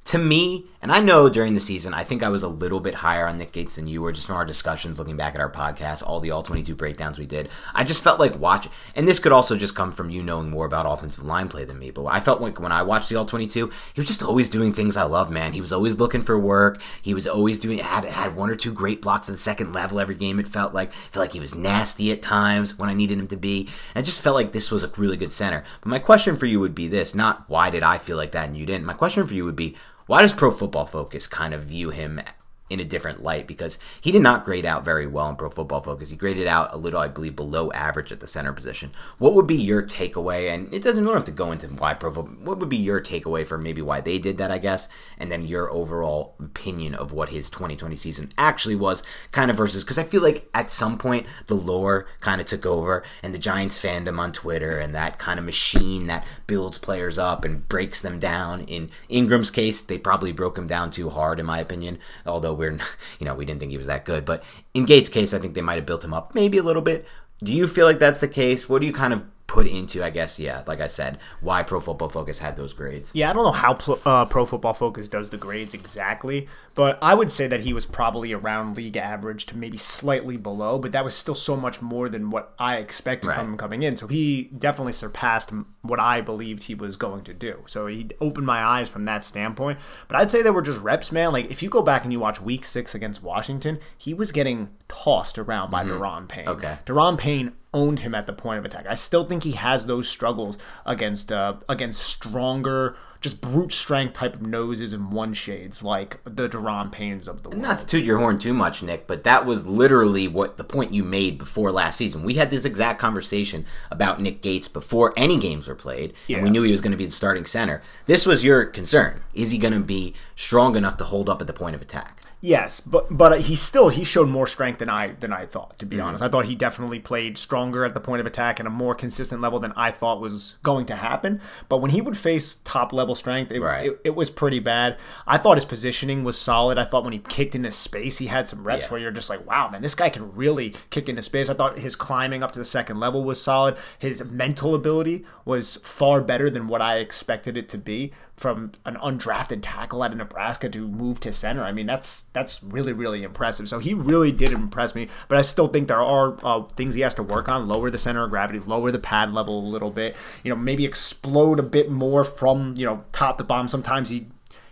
[0.07, 2.95] to me, and I know during the season, I think I was a little bit
[2.95, 5.51] higher on Nick Gates than you were, just from our discussions, looking back at our
[5.51, 7.49] podcast, all the all 22 breakdowns we did.
[7.75, 10.65] I just felt like watching, and this could also just come from you knowing more
[10.65, 13.27] about offensive line play than me, but I felt like when I watched the all
[13.27, 15.55] 22, he was just always doing things I love, man.
[15.55, 16.81] He was always looking for work.
[17.03, 19.99] He was always doing, had, had one or two great blocks at the second level
[19.99, 20.91] every game, it felt like.
[20.91, 23.63] I felt like he was nasty at times when I needed him to be.
[23.93, 25.65] And I just felt like this was a really good center.
[25.81, 28.47] But my question for you would be this not why did I feel like that
[28.47, 28.87] and you didn't?
[28.87, 29.75] My question for you would be,
[30.07, 32.21] why does Pro Football Focus kind of view him
[32.69, 35.83] in a different light because he did not grade out very well in Pro Football
[35.83, 36.11] Focus.
[36.11, 38.91] He graded out a little, I believe, below average at the center position.
[39.19, 40.53] What would be your takeaway?
[40.53, 42.13] And it doesn't don't have to go into why Pro.
[42.13, 44.51] What would be your takeaway for maybe why they did that?
[44.51, 49.03] I guess, and then your overall opinion of what his 2020 season actually was,
[49.33, 52.67] kind of versus because I feel like at some point the lore kind of took
[52.67, 57.19] over and the Giants fandom on Twitter and that kind of machine that builds players
[57.19, 58.63] up and breaks them down.
[58.63, 61.99] In Ingram's case, they probably broke him down too hard, in my opinion.
[62.25, 62.79] Although we're,
[63.19, 64.25] you know, we didn't think he was that good.
[64.25, 64.43] But
[64.75, 67.07] in Gates' case, I think they might have built him up maybe a little bit.
[67.43, 68.69] Do you feel like that's the case?
[68.69, 71.81] What do you kind of put into, I guess, yeah, like I said, why Pro
[71.81, 73.11] Football Focus had those grades.
[73.13, 77.15] Yeah, I don't know how uh, Pro Football Focus does the grades exactly, but I
[77.15, 81.05] would say that he was probably around league average to maybe slightly below, but that
[81.05, 83.37] was still so much more than what I expected right.
[83.39, 83.97] from him coming in.
[83.97, 87.63] So he definitely surpassed what I believed he was going to do.
[87.67, 89.79] So he opened my eyes from that standpoint.
[90.07, 91.33] But I'd say they were just reps, man.
[91.33, 94.69] Like if you go back and you watch Week Six against Washington, he was getting
[94.87, 96.03] tossed around by mm-hmm.
[96.03, 96.47] Daron Payne.
[96.47, 98.87] Okay, Daron Payne owned him at the point of attack.
[98.87, 104.37] I still think he has those struggles against uh, against stronger, just brute strength type
[104.37, 107.61] of noses and one shades like the Daron Paynes of the world.
[107.61, 110.95] Not to toot your horn too much, Nick, but that was literally what the point
[110.95, 112.23] you made before last season.
[112.23, 116.37] We had this exact conversation about Nick Gates before any games were played, yeah.
[116.37, 117.83] and we knew he was going to be the starting center.
[118.07, 121.49] This was your concern: is he going to be strong enough to hold up at
[121.49, 122.23] the point of attack?
[122.47, 125.81] Yes, but but he still he showed more strength than I than I thought.
[125.81, 126.07] To be mm-hmm.
[126.07, 128.95] honest, I thought he definitely played stronger at the point of attack and a more
[128.95, 131.41] consistent level than I thought was going to happen.
[131.69, 133.87] But when he would face top level strength, it, right.
[133.87, 134.97] it, it, was pretty bad.
[135.27, 136.79] I thought his positioning was solid.
[136.79, 138.91] I thought when he kicked into space, he had some reps yeah.
[138.91, 141.49] where you're just like, wow, man, this guy can really kick into space.
[141.49, 143.77] I thought his climbing up to the second level was solid.
[143.99, 148.97] His mental ability was far better than what I expected it to be from an
[148.97, 151.63] undrafted tackle out of Nebraska to move to center.
[151.65, 153.69] I mean, that's that's really really impressive.
[153.69, 155.09] So he really did impress me.
[155.29, 157.69] But I still think there are uh, things he has to work on.
[157.69, 160.17] Lower the center of gravity, lower the pad level a little bit.
[160.43, 163.69] You know, maybe explode a bit more from you know top to bottom.
[163.69, 164.27] Sometimes he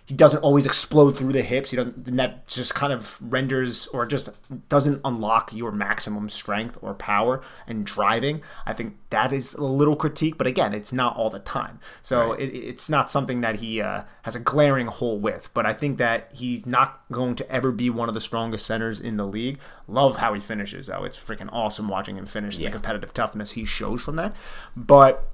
[0.06, 1.70] he doesn't always explode through the hips.
[1.70, 2.06] He doesn't.
[2.06, 4.28] And that just kind of renders or just
[4.68, 8.42] doesn't unlock your maximum strength or power and driving.
[8.66, 11.80] I think that is a little critique, but again, it's not all the time.
[12.02, 12.40] So right.
[12.40, 15.48] it, it's not something that he uh, has a glaring hole with.
[15.54, 19.00] But I think that he's not going to ever be one of the strongest centers
[19.00, 19.58] in the league.
[19.88, 21.04] Love how he finishes though.
[21.04, 22.58] It's freaking awesome watching him finish.
[22.58, 22.68] Yeah.
[22.68, 24.36] The competitive toughness he shows from that.
[24.76, 25.30] But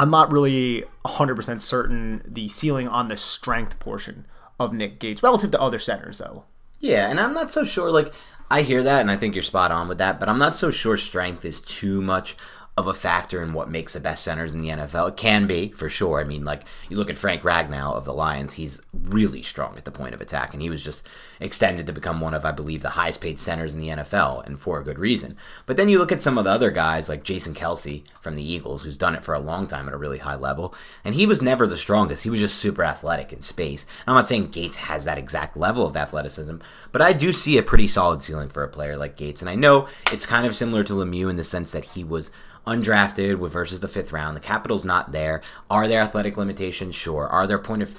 [0.00, 4.26] I'm not really 100% certain the ceiling on the strength portion
[4.58, 6.44] of Nick Gates relative to other centers, though.
[6.78, 7.90] Yeah, and I'm not so sure.
[7.90, 8.10] Like,
[8.50, 10.70] I hear that, and I think you're spot on with that, but I'm not so
[10.70, 12.34] sure strength is too much
[12.80, 15.10] of a factor in what makes the best centers in the NFL.
[15.10, 16.20] It can be, for sure.
[16.20, 19.84] I mean, like, you look at Frank Ragnow of the Lions, he's really strong at
[19.84, 21.02] the point of attack, and he was just
[21.38, 24.60] extended to become one of, I believe, the highest paid centers in the NFL, and
[24.60, 25.36] for a good reason.
[25.66, 28.52] But then you look at some of the other guys, like Jason Kelce from the
[28.52, 31.26] Eagles, who's done it for a long time at a really high level, and he
[31.26, 32.24] was never the strongest.
[32.24, 33.82] He was just super athletic in space.
[34.06, 36.56] And I'm not saying Gates has that exact level of athleticism,
[36.92, 39.40] but I do see a pretty solid ceiling for a player like Gates.
[39.40, 42.30] And I know it's kind of similar to Lemieux in the sense that he was
[42.66, 44.36] undrafted with versus the fifth round.
[44.36, 45.42] The capital's not there.
[45.70, 46.94] Are there athletic limitations?
[46.94, 47.26] Sure.
[47.26, 47.96] Are there point of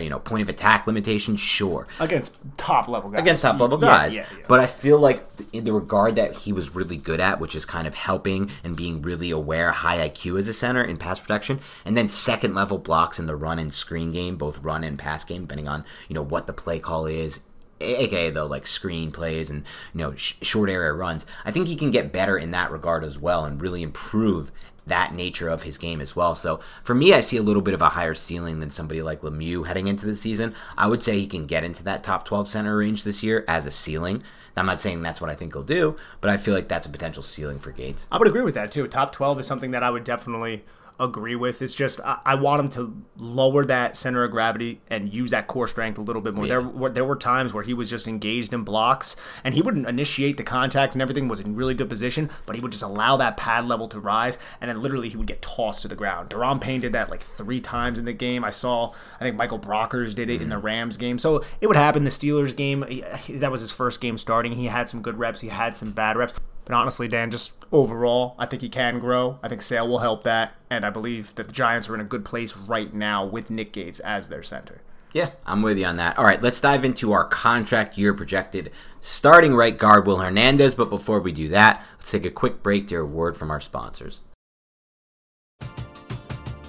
[0.00, 1.40] you know point of attack limitations?
[1.40, 1.88] Sure.
[1.98, 3.20] Against top level guys.
[3.20, 4.14] Against top level Yeah, guys.
[4.14, 4.44] yeah, yeah.
[4.48, 7.64] But I feel like in the regard that he was really good at, which is
[7.64, 11.60] kind of helping and being really aware, high IQ as a center in pass protection,
[11.84, 15.24] and then second level blocks in the run and screen game, both run and pass
[15.24, 17.40] game, depending on you know what the play call is,
[17.80, 21.26] aka the like screen plays and you know sh- short area runs.
[21.44, 24.50] I think he can get better in that regard as well and really improve
[24.86, 26.34] that nature of his game as well.
[26.34, 29.20] So for me, I see a little bit of a higher ceiling than somebody like
[29.20, 30.54] Lemieux heading into the season.
[30.78, 33.66] I would say he can get into that top 12 center range this year as
[33.66, 34.22] a ceiling.
[34.56, 36.90] I'm not saying that's what I think he'll do, but I feel like that's a
[36.90, 38.06] potential ceiling for Gates.
[38.10, 38.86] I would agree with that too.
[38.86, 40.64] Top 12 is something that I would definitely
[40.98, 41.60] agree with.
[41.60, 45.46] It's just I, I want him to lower that center of gravity and use that
[45.46, 46.46] core strength a little bit more.
[46.46, 46.60] Yeah.
[46.60, 49.86] There were there were times where he was just engaged in blocks and he wouldn't
[49.86, 53.16] initiate the contacts and everything was in really good position, but he would just allow
[53.18, 56.30] that pad level to rise and then literally he would get tossed to the ground.
[56.30, 58.44] Daron Payne did that like three times in the game.
[58.44, 60.66] I saw I think Michael Brockers did it in the mm-hmm.
[60.66, 61.18] Rams game.
[61.18, 62.84] So it would happen the Steelers game.
[63.28, 64.52] That was his first game starting.
[64.52, 66.34] He had some good reps, he had some bad reps.
[66.66, 69.38] But honestly, Dan, just overall, I think he can grow.
[69.42, 72.04] I think Sale will help that, and I believe that the Giants are in a
[72.04, 74.82] good place right now with Nick Gates as their center.
[75.12, 76.18] Yeah, I'm with you on that.
[76.18, 80.74] All right, let's dive into our contract year projected starting right guard Will Hernandez.
[80.74, 83.50] But before we do that, let's take a quick break to hear a word from
[83.50, 84.20] our sponsors.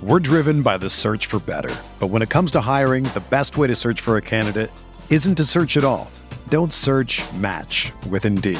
[0.03, 1.75] We're driven by the search for better.
[1.99, 4.71] But when it comes to hiring, the best way to search for a candidate
[5.09, 6.09] isn't to search at all.
[6.49, 8.59] Don't search match with Indeed.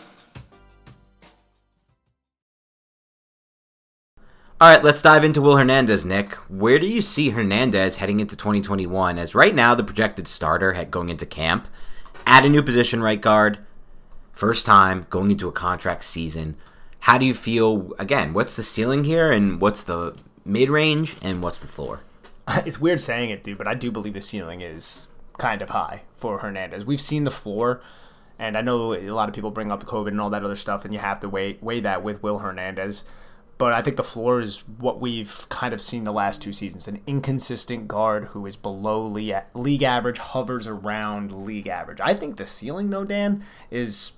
[4.61, 6.33] All right, let's dive into Will Hernandez, Nick.
[6.47, 9.17] Where do you see Hernandez heading into 2021?
[9.17, 11.67] As right now, the projected starter going into camp,
[12.27, 13.57] add a new position, right guard,
[14.33, 16.57] first time going into a contract season.
[16.99, 17.91] How do you feel?
[17.97, 22.01] Again, what's the ceiling here, and what's the mid range, and what's the floor?
[22.63, 25.07] It's weird saying it, dude, but I do believe the ceiling is
[25.39, 26.85] kind of high for Hernandez.
[26.85, 27.81] We've seen the floor,
[28.37, 30.85] and I know a lot of people bring up COVID and all that other stuff,
[30.85, 33.05] and you have to weigh weigh that with Will Hernandez.
[33.61, 36.87] But I think the floor is what we've kind of seen the last two seasons
[36.87, 41.99] an inconsistent guard who is below league, league average, hovers around league average.
[42.01, 44.13] I think the ceiling, though, Dan, is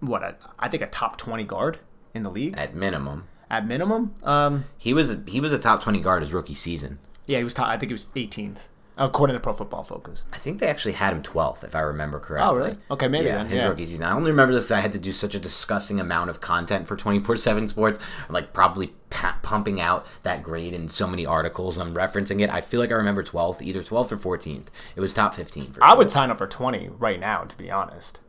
[0.00, 0.22] what?
[0.22, 1.80] A, I think a top 20 guard
[2.14, 4.14] in the league At minimum, at minimum.
[4.22, 7.00] Um, he was he was a top 20 guard his rookie season.
[7.26, 8.60] yeah, he was top, I think he was 18th,
[9.00, 10.22] according to Pro Football Focus.
[10.32, 12.48] I think they actually had him 12th, if I remember correctly.
[12.48, 12.76] Oh, really?
[12.90, 13.66] Okay, maybe Yeah, then, his yeah.
[13.68, 14.04] rookie season.
[14.04, 16.96] I only remember this I had to do such a disgusting amount of content for
[16.96, 17.98] 24-7 Sports.
[18.28, 21.78] I'm like probably pa- pumping out that grade in so many articles.
[21.78, 22.50] I'm referencing it.
[22.50, 24.66] I feel like I remember 12th, either 12th or 14th.
[24.94, 25.98] It was top 15 for I sure.
[25.98, 28.20] would sign up for 20 right now, to be honest.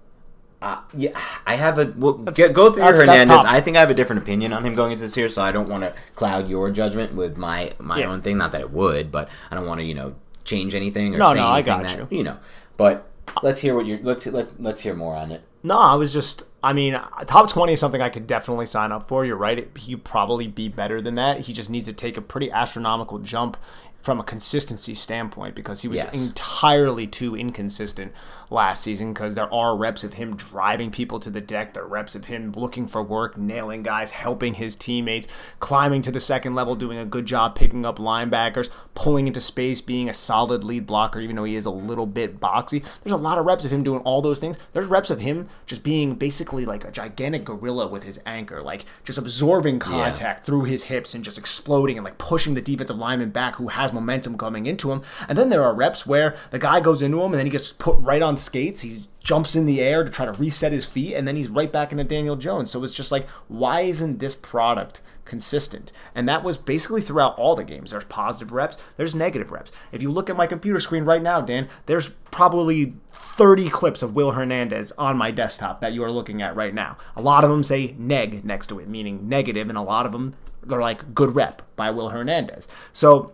[0.62, 1.92] Uh, yeah, I have a.
[1.98, 3.44] Well, get, go through that's- Hernandez.
[3.46, 5.52] I think I have a different opinion on him going into this year, so I
[5.52, 8.12] don't want to cloud your judgment with my my Yeah.
[8.12, 8.38] own thing.
[8.38, 11.34] Not that it would, but I don't want to you know change anything or No,
[11.34, 12.18] say no, I anything got that you.
[12.20, 12.38] you know.
[12.78, 13.08] But
[13.44, 14.00] let's hear what you're.
[14.02, 15.44] Let's let's let's hear more on it.
[15.64, 16.44] No, I was just.
[16.64, 16.94] I mean,
[17.28, 19.26] top twenty is something I could definitely sign up for.
[19.26, 21.42] You're right; it, he'd probably be better than that.
[21.42, 23.58] He just needs to take a pretty astronomical jump
[24.02, 26.14] from a consistency standpoint because he was Yes.
[26.16, 28.12] entirely too inconsistent
[28.52, 29.14] last season.
[29.14, 32.26] Because there are reps of him driving people to the deck, there are reps of
[32.26, 35.28] him looking for work, nailing guys, helping his teammates,
[35.60, 39.82] climbing to the second level, doing a good job picking up linebackers, pulling into space,
[39.82, 42.84] being a solid lead blocker, even though he is a little bit boxy.
[43.04, 44.58] There's a lot of reps of him doing all those things.
[44.74, 48.86] There's reps of him just being basically like a gigantic gorilla with his anchor, like
[49.04, 53.30] just absorbing contact through his hips and just exploding and like pushing the defensive lineman
[53.30, 55.02] back who has momentum coming into him.
[55.28, 57.72] And then there are reps where the guy goes into him and then he gets
[57.72, 58.82] put right on skates.
[58.82, 61.72] He jumps in the air to try to reset his feet and then he's right
[61.72, 62.72] back into Daniel Jones.
[62.72, 65.02] So it's just like, why isn't this product
[65.32, 65.94] consistent.
[66.14, 67.92] And that was basically throughout all the games.
[67.92, 69.72] There's positive reps, there's negative reps.
[69.94, 74.14] If you look at my computer screen right now, Dan, there's probably 30 clips of
[74.14, 76.98] Will Hernandez on my desktop that you are looking at right now.
[77.16, 80.12] A lot of them say neg next to it, meaning negative, and a lot of
[80.12, 82.68] them they're like good rep by Will Hernandez.
[82.94, 83.34] So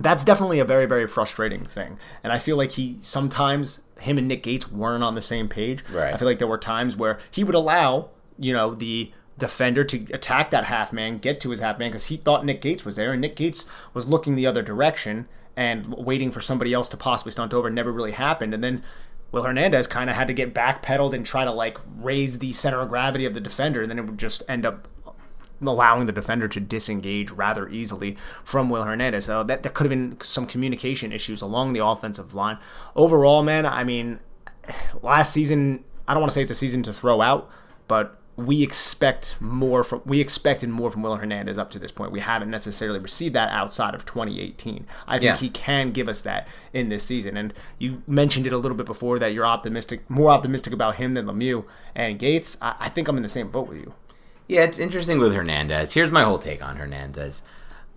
[0.00, 1.98] that's definitely a very very frustrating thing.
[2.22, 5.84] And i feel like he sometimes him and nick gates weren't on the same page.
[5.90, 6.12] Right.
[6.12, 10.06] i feel like there were times where he would allow you know the defender to
[10.12, 12.96] attack that half man get to his half man because he thought nick gates was
[12.96, 16.96] there and nick gates was looking the other direction and waiting for somebody else to
[16.96, 17.70] possibly stunt over.
[17.70, 18.52] Never really happened.
[18.52, 18.82] And then
[19.32, 22.80] Will Hernandez kind of had to get backpedaled and try to like raise the center
[22.80, 24.86] of gravity of the defender, and then it would just end up
[25.64, 29.24] allowing the defender to disengage rather easily from Will Hernandez.
[29.26, 32.58] So that, that could have been some communication issues along the offensive line.
[32.94, 34.20] Overall, man, I mean,
[35.02, 37.48] last season, I don't want to say it's a season to throw out,
[37.88, 42.12] but we expect more from we expected more from Will Hernandez up to this point.
[42.12, 44.84] We haven't necessarily received that outside of 2018.
[45.06, 45.36] I think Yeah.
[45.38, 47.38] he can give us that in this season.
[47.38, 51.14] And you mentioned it a little bit before that you're optimistic, more optimistic about him
[51.14, 51.64] than Lemieux
[51.94, 52.58] and Gates.
[52.60, 53.94] I, I think I'm in the same boat with you.
[54.48, 55.92] Yeah, it's interesting with Hernandez.
[55.92, 57.42] Here's my whole take on Hernandez.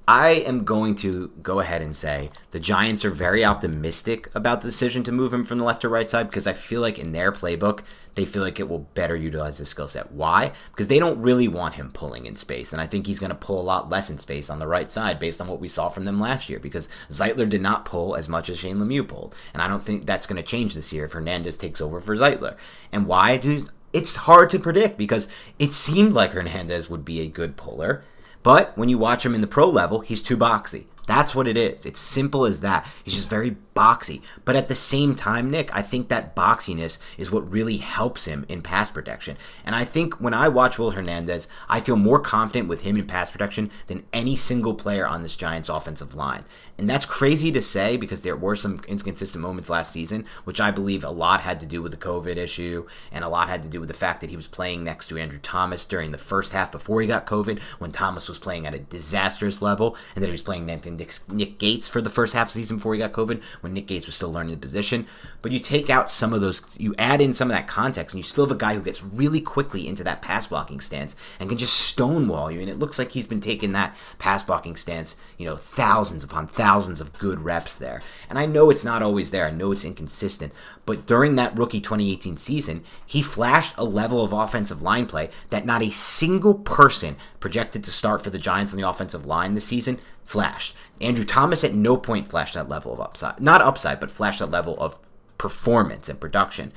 [0.08, 4.68] I am going to go ahead and say the Giants are very optimistic about the
[4.68, 7.12] decision to move him from the left to right side because I feel like in
[7.12, 7.82] their playbook,
[8.16, 10.12] they feel like it will better utilize his skill set.
[10.12, 10.52] Why?
[10.72, 12.74] Because they don't really want him pulling in space.
[12.74, 14.92] And I think he's going to pull a lot less in space on the right
[14.92, 18.16] side based on what we saw from them last year because Zeitler did not pull
[18.16, 19.36] as much as Shane Lemieux pulled.
[19.54, 22.16] And I don't think that's going to change this year if Hernandez takes over for
[22.16, 22.56] Zeitler.
[22.92, 23.38] And why?
[23.38, 28.04] Dude, It's hard to predict because it seemed like Hernandez would be a good puller.
[28.44, 30.86] But when you watch him in the pro level, he's too boxy.
[31.10, 31.88] That's what it is.
[31.88, 32.88] It's simple as that.
[33.04, 34.22] He's just very boxy.
[34.46, 38.46] But at the same time, Nick, I think that boxiness is what really helps him
[38.48, 39.36] in pass protection.
[39.66, 43.08] And I think when I watch Will Hernandez, I feel more confident with him in
[43.08, 46.46] pass protection than any single player on this Giants offensive line.
[46.80, 50.72] And that's crazy to say because there were some inconsistent moments last season, which I
[50.72, 53.70] believe a lot had to do with the COVID issue and a lot had to
[53.70, 56.54] do with the fact that he was playing next to Andrew Thomas during the first
[56.54, 60.30] half before he got COVID, when Thomas was playing at a disastrous level, and then
[60.30, 63.12] he was playing Nick Gates for the first half of the season before he got
[63.12, 65.06] COVID, when Nick Gates was still learning the position.
[65.42, 68.20] But you take out some of those, you add in some of that context, and
[68.20, 71.50] you still have a guy who gets really quickly into that pass blocking stance and
[71.50, 72.62] can just stonewall you.
[72.62, 76.48] And it looks like he's been taking that pass blocking stance, you know, thousands upon
[76.48, 78.02] thousands of good reps there.
[78.30, 80.54] And I know it's not always there, I know it's inconsistent,
[80.86, 85.66] but during that rookie 2018 season, he flashed a level of offensive line play that
[85.66, 89.66] not a single person projected to start for the Giants on the offensive line this
[89.66, 90.76] season flashed.
[91.02, 93.40] Andrew Thomas at no point flashed that level of upside.
[93.40, 94.98] Not upside, but flashed that level of
[95.40, 96.72] performance and production.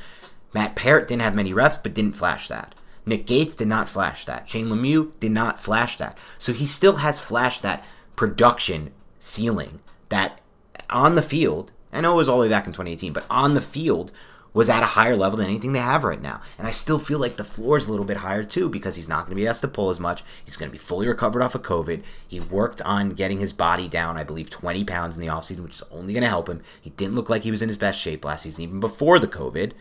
[0.55, 2.75] Matt Peart didn't have many reps, but didn't flash that.
[3.05, 4.49] Nick Gates did not flash that.
[4.49, 6.17] Shane Lemieux did not flash that.
[6.39, 7.85] So he still has flashed that
[8.17, 10.41] production ceiling that
[10.91, 13.55] on the field, I know it was all the way back in 2018, but on
[13.55, 14.11] the field
[14.53, 16.43] was at a higher level than anything they have right now.
[16.59, 19.09] And I still feel like the floor is a little bit higher too because he's
[19.09, 20.23] not going to be asked to pull as much.
[20.45, 22.03] He's going to be fully recovered off of COVID.
[22.27, 25.77] He worked on getting his body down, I believe, 20 pounds in the offseason, which
[25.77, 26.61] is only going to help him.
[26.81, 29.29] He didn't look like he was in his best shape last season, even before the
[29.29, 29.73] COVID.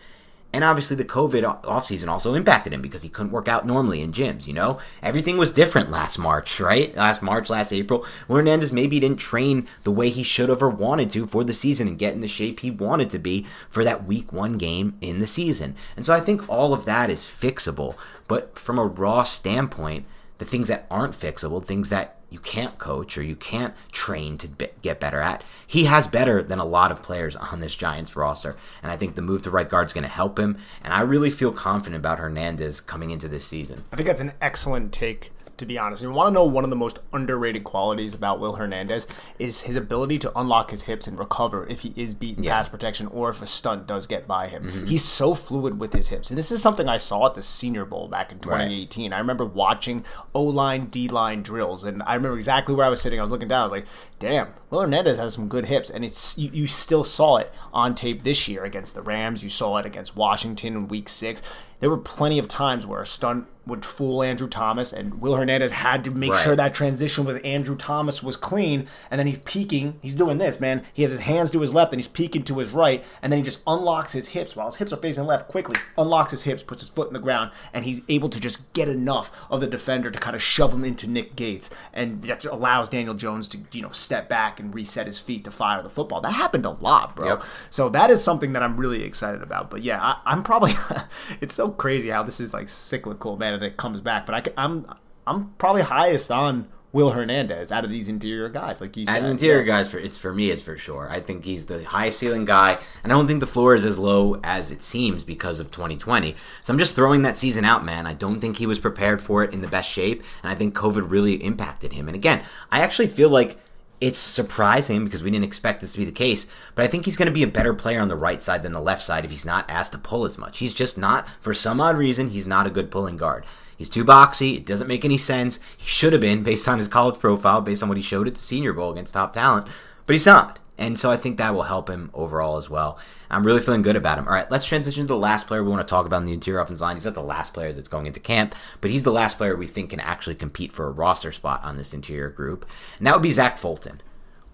[0.53, 4.11] And obviously, the COVID offseason also impacted him because he couldn't work out normally in
[4.11, 4.79] gyms, you know?
[5.01, 6.95] Everything was different last March, right?
[6.95, 8.05] Last March, last April.
[8.27, 11.87] Hernandez maybe didn't train the way he should have or wanted to for the season
[11.87, 15.19] and get in the shape he wanted to be for that week one game in
[15.19, 15.75] the season.
[15.95, 17.95] And so I think all of that is fixable.
[18.27, 20.05] But from a raw standpoint,
[20.37, 24.47] the things that aren't fixable, things that you can't coach or you can't train to
[24.47, 25.43] be- get better at.
[25.67, 29.15] He has better than a lot of players on this Giants roster, and I think
[29.15, 30.57] the move to right guard is going to help him.
[30.81, 33.83] And I really feel confident about Hernandez coming into this season.
[33.91, 36.01] I think that's an excellent take, to be honest.
[36.01, 39.07] You want to know one of the most underrated qualities about Will Hernandez
[39.39, 42.55] is his ability to unlock his hips and recover if he is beaten Yeah.
[42.55, 44.63] pass protection or if a stunt does get by him.
[44.65, 44.85] Mm-hmm.
[44.87, 46.29] He's so fluid with his hips.
[46.29, 49.13] And this is something I saw at the Senior Bowl back in 2018.
[49.13, 50.03] I remember watching
[50.35, 53.19] O line, D line drills, and I remember exactly where I was sitting.
[53.19, 53.61] I was looking down.
[53.61, 53.85] I was like,
[54.21, 55.89] damn, Will Hernandez has some good hips.
[55.89, 59.43] And it's you, you still saw it on tape this year against the Rams.
[59.43, 61.41] You saw it against Washington in week six.
[61.81, 65.71] There were plenty of times where a stunt would fool Andrew Thomas, and Will Hernandez
[65.71, 66.43] had to make Right.
[66.43, 68.87] sure that transition with Andrew Thomas was clean.
[69.09, 69.95] And then he's peeking.
[70.01, 70.83] He's doing this, man.
[70.93, 73.37] He has his hands to his left, and he's peeking to his right, and then
[73.39, 75.47] he just unlocks his hips while his hips are facing left.
[75.47, 78.71] Quickly unlocks his hips, puts his foot in the ground, and he's able to just
[78.73, 82.45] get enough of the defender to kind of shove him into Nick Gates, and that
[82.45, 85.89] allows Daniel Jones to you know step back and reset his feet to fire the
[85.89, 86.19] football.
[86.19, 87.27] That happened a lot, bro.
[87.27, 87.43] Yep.
[87.69, 89.69] So that is something that I'm really excited about.
[89.69, 90.73] But yeah, I, I'm probably.
[91.41, 94.25] it's so crazy how this is like cyclical, man, and it comes back.
[94.25, 94.85] But I, am
[95.25, 99.23] I'm probably highest on Will Hernandez out of these interior guys, like you said.
[99.23, 101.09] Interior guys, for it's for me, it's for sure.
[101.09, 103.97] I think he's the highest ceiling guy, and I don't think the floor is as
[103.97, 106.35] low as it seems because of 2020.
[106.63, 108.05] So I'm just throwing that season out, man.
[108.05, 110.75] I don't think he was prepared for it in the best shape, and I think
[110.75, 112.09] COVID really impacted him.
[112.09, 113.57] And again, I actually feel like
[114.01, 117.15] it's surprising because we didn't expect this to be the case, but I think he's
[117.15, 119.31] going to be a better player on the right side than the left side if
[119.31, 120.57] he's not asked to pull as much.
[120.57, 123.45] He's just not, for some odd reason, he's not a good pulling guard.
[123.77, 124.57] He's too boxy.
[124.57, 125.59] It doesn't make any sense.
[125.77, 128.35] He should have been based on his college profile, based on what he showed at
[128.35, 129.67] the Senior Bowl against top talent,
[130.05, 130.59] but he's not.
[130.81, 132.97] And so I think that will help him overall as well.
[133.29, 134.27] I'm really feeling good about him.
[134.27, 136.33] All right, let's transition to the last player we want to talk about in the
[136.33, 136.95] interior offensive line.
[136.95, 139.67] He's not the last player that's going into camp, but he's the last player we
[139.67, 142.65] think can actually compete for a roster spot on this interior group.
[142.97, 144.01] And that would be Zach Fulton.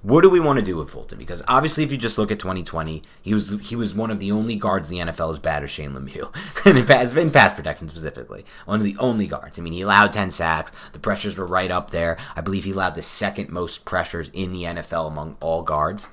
[0.03, 1.17] What do we want to do with Fulton?
[1.17, 4.31] Because obviously, if you just look at 2020, he was he was one of the
[4.31, 6.33] only guards the NFL as bad as Shane Lemieux,
[6.65, 9.57] and in pass, in pass protection specifically, one of the only guards.
[9.57, 10.71] I mean, he allowed 10 sacks.
[10.93, 12.17] The pressures were right up there.
[12.35, 16.07] I believe he allowed the second most pressures in the NFL among all guards.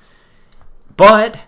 [0.97, 1.41] But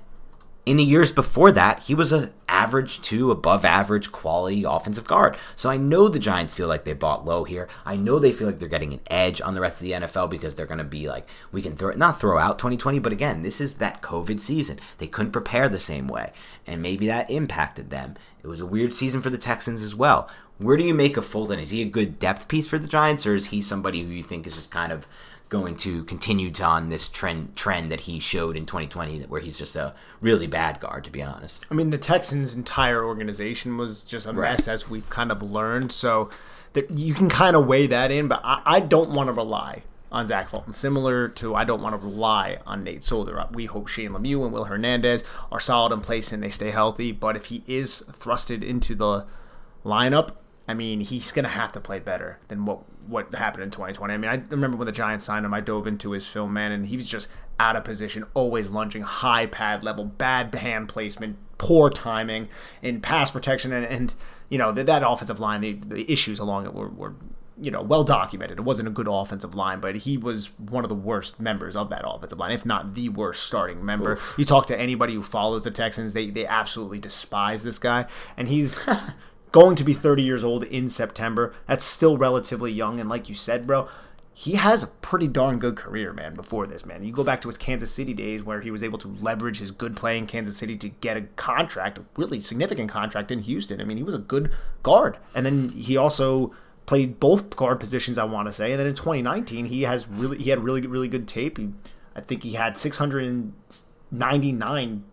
[0.66, 5.36] in the years before that, he was an average to above average quality offensive guard.
[5.54, 7.68] So I know the Giants feel like they bought low here.
[7.84, 10.28] I know they feel like they're getting an edge on the rest of the NFL
[10.28, 13.12] because they're going to be like, we can throw it, not throw out 2020, but
[13.12, 14.80] again, this is that COVID season.
[14.98, 16.32] They couldn't prepare the same way,
[16.66, 18.16] and maybe that impacted them.
[18.42, 20.28] It was a weird season for the Texans as well.
[20.58, 21.60] Where do you make a Fulton?
[21.60, 24.22] Is he a good depth piece for the Giants, or is he somebody who you
[24.22, 25.06] think is just kind of
[25.48, 29.56] going to continue to on this trend trend that he showed in 2020 where he's
[29.56, 34.02] just a really bad guard to be honest I mean, the Texans' entire organization was
[34.02, 34.50] just a Right.
[34.52, 35.92] mess, as we've kind of learned.
[35.92, 36.30] So
[36.72, 39.82] that you can kind of weigh that in, but I, I don't want to rely
[40.12, 40.72] on Zach Fulton.
[40.72, 43.42] Similar to I don't want to rely on Nate Solder.
[43.52, 47.12] We hope Shane Lemieux and Will Hernandez are solid in place and they stay healthy.
[47.12, 49.26] But if he is thrusted into the
[49.84, 50.32] lineup,
[50.68, 54.12] I mean, he's going to have to play better than what what happened in 2020.
[54.12, 56.72] I mean, I remember when the Giants signed him, I dove into his film, man,
[56.72, 57.28] and he was just
[57.58, 62.48] out of position, always lunging, high pad level, bad hand placement, poor timing,
[62.82, 64.14] in pass protection, and, and
[64.48, 67.14] you know, that, that offensive line, the, the issues along it were, were
[67.60, 68.58] you know, well documented.
[68.58, 71.88] It wasn't a good offensive line, but he was one of the worst members of
[71.90, 74.18] that offensive line, if not the worst starting member.
[74.36, 78.48] You talk to anybody who follows the Texans, they they absolutely despise this guy, and
[78.48, 78.84] he's
[79.52, 81.54] going to be 30 years old in September.
[81.66, 83.88] That's still relatively young, and like you said, bro.
[84.38, 87.02] He has a pretty darn good career, man, before this, man.
[87.02, 89.70] You go back to his Kansas City days where he was able to leverage his
[89.70, 93.80] good play in Kansas City to get a contract, a really significant contract in Houston.
[93.80, 95.16] I mean, he was a good guard.
[95.34, 96.52] And then he also
[96.84, 98.72] played both guard positions, I want to say.
[98.72, 101.58] And then in 2019, he has really he had really really good tape.
[101.58, 101.70] He,
[102.14, 105.04] I think he had 699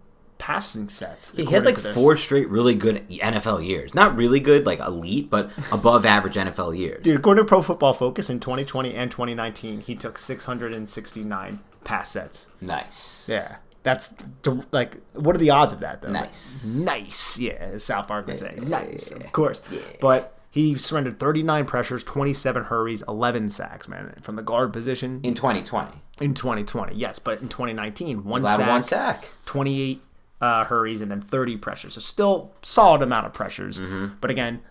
[0.43, 1.31] passing sets.
[1.37, 5.49] he had like four straight really good nfl years not really good like elite but
[5.71, 9.95] above average nfl years Dude, according to Pro Football Focus, in 2020 and 2019, he
[9.95, 12.47] took 669 pass sets.
[12.59, 13.55] nice Yeah.
[13.83, 14.09] That's
[14.41, 16.09] the- like, what are the odds of that, though?
[16.11, 16.63] Nice.
[16.65, 17.37] Nice.
[17.37, 18.57] Yeah, as South Park would say.
[18.61, 19.11] Nice.
[19.11, 19.61] Of course.
[19.71, 19.79] Yeah.
[20.01, 25.33] But he surrendered 39 pressures, 27 hurries, 11 sacks, man, from the guard position in
[25.33, 25.91] 2020
[26.21, 26.95] in 2020.
[26.95, 30.01] Yes, but in 2019, one allowed sack, one sack 28
[30.43, 31.93] uh, hurries, and then 30 pressures.
[31.93, 33.79] So still solid amount of pressures.
[33.79, 34.15] Mm-hmm.
[34.19, 34.61] But again,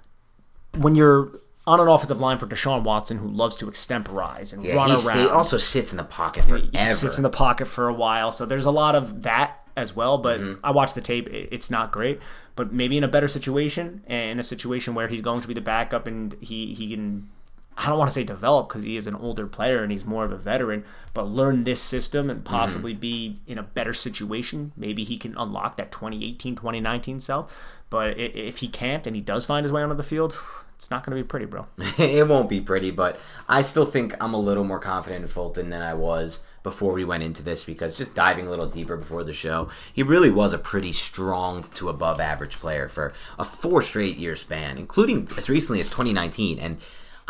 [0.76, 1.32] when you're
[1.66, 5.00] on an offensive line for Deshaun Watson, who loves to extemporize and yeah, run around,
[5.00, 8.32] stay, also sits in the pocket forever he sits in the pocket for a while.
[8.32, 10.18] So there's a lot of that as well.
[10.18, 10.64] But Mm-hmm.
[10.64, 12.20] I watched the tape; it's not great.
[12.56, 15.54] But maybe in a better situation, and in a situation where he's going to be
[15.54, 17.30] the backup, and he he can.
[17.76, 20.24] I don't want to say develop because he is an older player and he's more
[20.24, 22.54] of a veteran, but learn this system and Mm-hmm.
[22.54, 24.72] possibly be in a better situation.
[24.76, 27.56] Maybe he can unlock that 2018, 2019 self.
[27.88, 30.36] But if he can't and he does find his way onto the field,
[30.76, 31.66] it's not going to be pretty, bro.
[31.98, 33.18] it won't be pretty, but
[33.48, 37.04] I still think I'm a little more confident in Fulton than I was before we
[37.04, 40.52] went into this because just diving a little deeper before the show, he really was
[40.52, 45.48] a pretty strong to above average player for a four straight year span, including as
[45.48, 46.58] recently as 2019.
[46.58, 46.78] And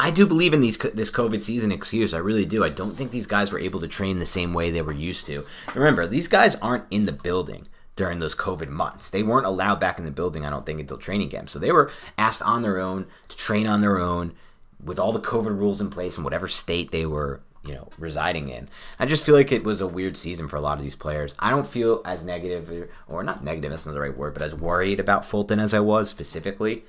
[0.03, 2.13] I do believe in these this COVID season excuse.
[2.13, 2.65] I really do.
[2.65, 5.27] I don't think these guys were able to train the same way they were used
[5.27, 5.47] to.
[5.77, 9.11] Remember, these guys aren't in the building during those COVID months.
[9.11, 11.49] They weren't allowed back in the building, I don't think, until training camp.
[11.49, 14.35] So they were asked on their own to train on their own
[14.83, 18.49] with all the COVID rules in place in whatever state they were, you know, residing
[18.49, 18.69] in.
[18.99, 21.33] I just feel like it was a weird season for a lot of these players.
[21.39, 24.43] I don't feel as negative, or, or not negative, that's not the right word, but
[24.43, 26.83] as worried about Fulton as I was specifically.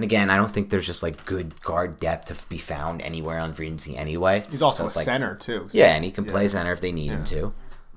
[0.00, 3.38] And again, I don't think there's just like good guard depth to be found anywhere
[3.38, 4.42] on free anyway.
[4.50, 5.66] He's also So a like- center too.
[5.68, 7.52] so- yeah, and he can play center if they need him to.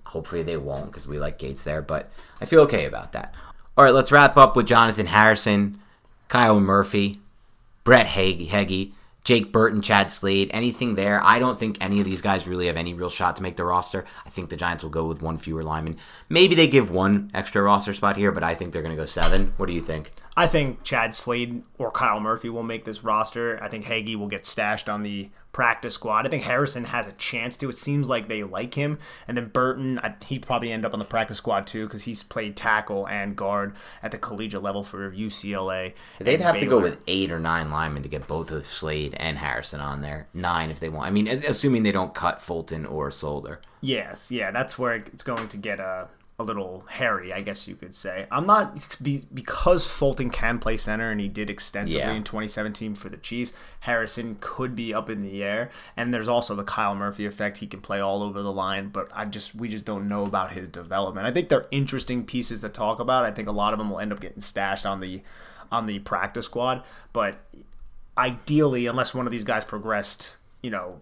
[0.08, 3.34] Hopefully they won't because we like Gates there, but I feel okay about that.
[3.78, 5.80] All right, let's wrap up with Jonathan Harrison,
[6.28, 7.22] Kyle Murphy,
[7.86, 8.94] Brett Hagee, Heggie,
[9.24, 11.22] Jake Burton, Chad Slade, anything there.
[11.24, 13.64] I don't think any of these guys really have any real shot to make the
[13.64, 14.06] roster.
[14.26, 15.98] I think the Giants will go with one fewer lineman.
[16.28, 19.06] Maybe they give one extra roster spot here, but I think they're going to go
[19.06, 19.54] seven.
[19.58, 20.12] What do you think?
[20.36, 23.62] I think Chad Slade or Kyle Murphy will make this roster.
[23.64, 26.26] I think Hagee will get stashed on the practice squad.
[26.26, 27.70] I think Harrison has a chance to.
[27.70, 29.00] It seems like they like him.
[29.28, 32.24] And then Burton, I, he'd probably end up on the practice squad too because he's
[32.24, 35.94] played tackle and guard at the collegiate level for UCLA.
[36.20, 36.66] They'd have Baylor.
[36.66, 40.02] to go with eight or nine linemen to get both of Slade and Harrison on
[40.02, 40.28] there.
[40.34, 41.08] Nine if they want.
[41.08, 43.62] I mean, assuming they don't cut Fulton or Solder.
[43.80, 46.08] Yes, yeah, that's where it's going to get a uh,
[46.44, 48.28] a little hairy, I guess you could say.
[48.30, 48.98] I'm not
[49.34, 52.12] because Fulton can play center and he did extensively yeah.
[52.12, 53.54] in 2017 for the Chiefs.
[53.82, 57.58] Harrison could be up in the air, and there's also the Kyle Murphy effect.
[57.58, 60.52] He can play all over the line, but I just we just don't know about
[60.52, 61.26] his development.
[61.26, 63.26] I think they're interesting pieces to talk about.
[63.26, 65.22] I think a lot of them will end up getting stashed on the
[65.72, 66.84] on the practice squad,
[67.14, 67.40] but
[68.18, 71.00] ideally, unless one of these guys progressed, you know,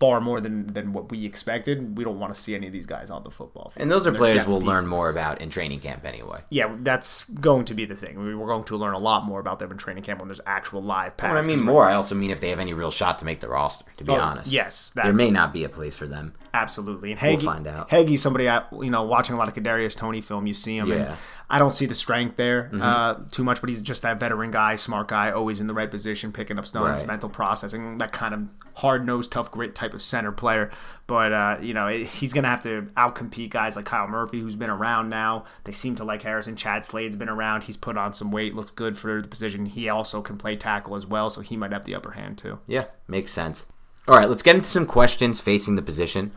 [0.00, 1.96] far more than than what we expected.
[1.96, 3.82] We don't want to see any of these guys on the football field.
[3.82, 4.68] And those are players we'll pieces.
[4.68, 6.42] learn more about in training camp anyway.
[6.50, 8.18] Yeah, that's going to be the thing.
[8.18, 10.82] We're going to learn a lot more about them in training camp when there's actual
[10.82, 11.34] live pads.
[11.34, 13.40] When I mean more, I also mean if they have any real shot to make
[13.40, 13.84] the roster.
[13.98, 16.34] To be oh, honest, yes, that, there may not be a place for them.
[16.52, 17.90] Absolutely, and Hagee, we'll find out.
[17.90, 20.46] Hagee's somebody I, you know, watching a lot of Kadarius Toney film.
[20.46, 20.94] You see him, yeah.
[20.94, 21.16] and
[21.48, 22.82] I don't see the strength there mm-hmm.
[22.82, 25.90] uh, too much, but he's just that veteran guy, smart guy, always in the right
[25.90, 27.06] position, picking up stones, right.
[27.06, 30.70] mental processing, that kind of hard nosed, tough grit type of center player.
[31.06, 34.70] But uh, you know he's gonna have to outcompete guys like Kyle Murphy, who's been
[34.70, 35.44] around now.
[35.64, 36.56] They seem to like Harrison.
[36.56, 37.64] Chad Slade's been around.
[37.64, 39.66] He's put on some weight, looks good for the position.
[39.66, 42.58] He also can play tackle as well, so he might have the upper hand too.
[42.66, 43.66] Yeah, makes sense.
[44.08, 46.32] All right, let's get into some questions facing the position.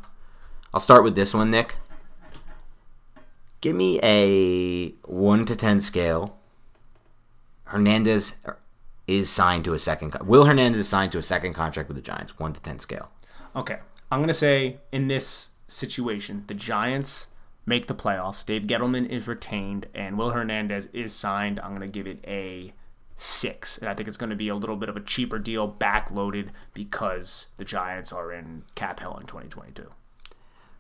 [0.74, 1.76] I'll start with this one, Nick.
[3.62, 6.38] Give me a 1 to 10 scale.
[7.66, 8.36] Hernandez
[9.08, 10.16] is signed to a second.
[10.24, 12.38] Will Hernandez is signed to a second contract with the Giants?
[12.38, 13.10] 1 to 10 scale.
[13.56, 13.80] Okay.
[14.12, 17.28] I'm going to say in this situation, the Giants
[17.66, 18.46] make the playoffs.
[18.46, 21.60] Dave Gettleman is retained, and Will Hernandez is signed.
[21.60, 22.74] I'm going to give it a
[23.18, 23.78] six.
[23.78, 26.50] And I think it's going to be a little bit of a cheaper deal, backloaded,
[26.74, 29.92] because the Giants are in cap hell in 2022.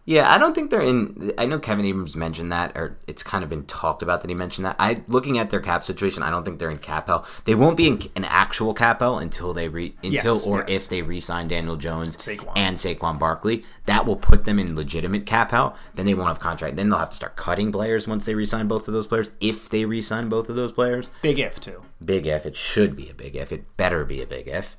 [0.07, 1.33] Yeah, I don't think they're in.
[1.37, 4.35] I know Kevin Abrams mentioned that, or it's kind of been talked about that he
[4.35, 4.77] mentioned that.
[4.79, 7.25] I looking at their cap situation, I don't think they're in cap hell.
[7.43, 10.83] They won't be in an actual cap hell until they re until yes, or yes.
[10.83, 12.53] if they re-sign Daniel Jones Saquon.
[12.55, 13.65] and Saquon Barkley.
[13.85, 15.75] That will put them in legitimate cap hell.
[15.95, 16.77] Then they won't have contract.
[16.77, 19.31] Then they'll have to start cutting players once they re-sign both of those players.
[19.41, 21.83] If they re-sign both of those players, big if too.
[22.03, 22.45] Big if.
[22.45, 23.51] It should be a big if.
[23.51, 24.77] It better be a big if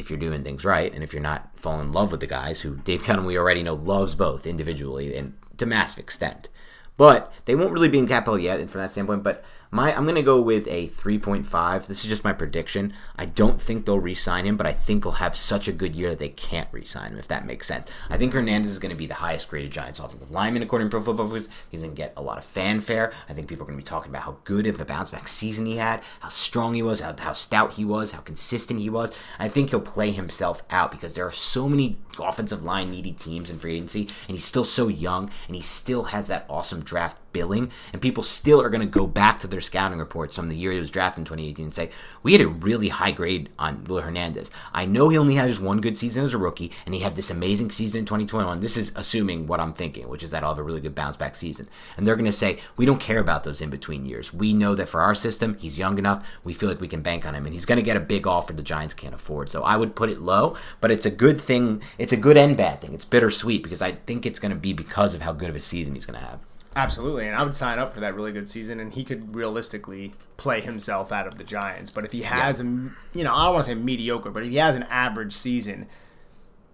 [0.00, 2.60] if you're doing things right and if you're not falling in love with the guys
[2.60, 6.48] who Dave Cunningham we already know loves both individually and to massive extent.
[6.96, 9.22] But they won't really be in capital yet from that standpoint.
[9.22, 11.86] But my I'm gonna go with a 3.5.
[11.86, 12.92] This is just my prediction.
[13.16, 16.10] I don't think they'll re-sign him, but I think he'll have such a good year
[16.10, 17.18] that they can't re-sign him.
[17.18, 17.86] If that makes sense.
[18.08, 20.90] I think Hernandez is going to be the highest graded Giants offensive lineman according to
[20.90, 21.48] Pro Football Focus.
[21.70, 23.12] He's to get a lot of fanfare.
[23.28, 25.28] I think people are going to be talking about how good of a bounce back
[25.28, 28.90] season he had, how strong he was, how, how stout he was, how consistent he
[28.90, 29.12] was.
[29.38, 33.50] I think he'll play himself out because there are so many offensive line needy teams
[33.50, 37.16] in free agency, and he's still so young, and he still has that awesome draft
[37.32, 40.56] billing, and people still are going to go back to their scouting reports from the
[40.56, 41.90] year he was drafted in 2018 and say,
[42.22, 44.50] we had a really high grade on Will Hernandez.
[44.72, 47.16] I know he only had his one good season as a rookie, and he had
[47.16, 48.60] this amazing season in 2021.
[48.60, 51.16] This is assuming what I'm thinking, which is that I'll have a really good bounce
[51.16, 51.68] back season.
[51.96, 54.32] And they're going to say, we don't care about those in between years.
[54.32, 56.24] We know that for our system, he's young enough.
[56.44, 58.26] We feel like we can bank on him, and he's going to get a big
[58.26, 59.48] offer the Giants can't afford.
[59.48, 61.82] So I would put it low, but it's a good thing.
[61.98, 62.94] It's a good and bad thing.
[62.94, 65.60] It's bittersweet because I think it's going to be because of how good of a
[65.60, 66.40] season he's going to have.
[66.76, 70.14] Absolutely, and I would sign up for that really good season, and he could realistically
[70.36, 71.90] play himself out of the Giants.
[71.90, 72.66] But if he has yeah.
[72.66, 75.32] a, you know, I don't want to say mediocre, but if he has an average
[75.32, 75.86] season,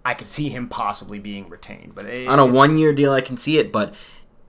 [0.04, 1.94] I could see him possibly being retained.
[1.94, 3.72] But it, on a one-year deal, I can see it.
[3.72, 3.94] But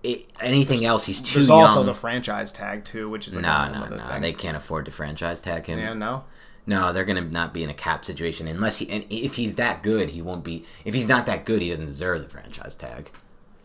[0.04, 1.62] it, anything else, he's too there's young.
[1.62, 4.06] Also the franchise tag too, which is like no, no, no.
[4.06, 4.22] Thing.
[4.22, 5.80] They can't afford to franchise tag him.
[5.80, 6.26] Yeah, no.
[6.66, 8.90] No, they're gonna not be in a cap situation unless he.
[8.90, 10.66] And if he's that good, he won't be.
[10.84, 13.10] If he's not that good, he doesn't deserve the franchise tag.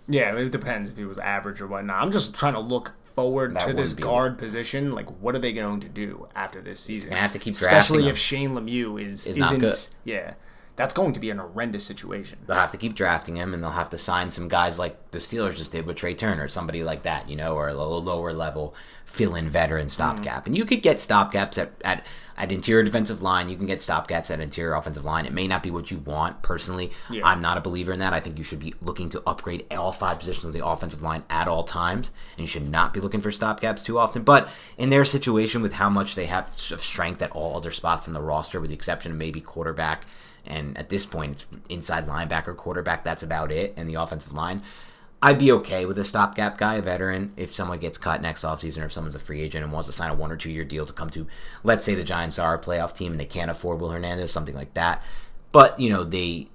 [0.08, 2.02] Yeah, it depends if he was average or whatnot.
[2.02, 4.92] I'm just trying to look forward that to this guard position.
[4.92, 7.10] Like, what are they going to do after this season?
[7.10, 9.78] Gonna have to keep especially if Shane Lemieux is, is not good.
[10.04, 10.34] Yeah,
[10.76, 12.38] that's going to be an horrendous situation.
[12.46, 15.18] They'll have to keep drafting him, and they'll have to sign some guys like the
[15.18, 18.74] Steelers just did with Trai Turner, somebody like that, you know, or a lower level
[19.04, 20.46] fill-in veteran stopgap.
[20.46, 22.06] And you could get stopgaps at, at
[22.36, 23.48] at interior defensive line.
[23.48, 25.26] You can get stopgaps at interior offensive line.
[25.26, 26.90] It may not be what you want personally.
[27.10, 27.26] Yeah.
[27.26, 28.12] I'm not a believer in that.
[28.12, 31.24] I think you should be looking to upgrade all five positions of the offensive line
[31.30, 34.22] at all times, and you should not be looking for stopgaps too often.
[34.22, 34.48] But
[34.78, 38.14] in their situation, with how much they have of strength at all other spots in
[38.14, 40.06] the roster, with the exception of maybe quarterback
[40.46, 43.04] and at this point, it's inside linebacker, quarterback.
[43.04, 43.74] That's about it.
[43.76, 44.62] And the offensive line.
[45.24, 48.82] I'd be okay with a stopgap guy, a veteran, if someone gets cut next offseason
[48.82, 50.64] or if someone's a free agent and wants to sign a one or two year
[50.64, 51.28] deal to come to,
[51.62, 54.56] let's say the Giants are a playoff team and they can't afford Will Hernandez, something
[54.56, 55.00] like that.
[55.52, 56.48] But, you know, they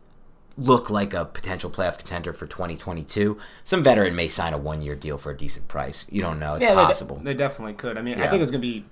[0.57, 3.37] look like a potential playoff contender for 2022.
[3.63, 6.05] Some veteran may sign a one year deal for a decent price.
[6.09, 6.55] You don't know.
[6.55, 7.21] It's Yeah, they de- possible.
[7.23, 7.97] They, definitely could.
[7.97, 8.83] I mean, I think it's going to be,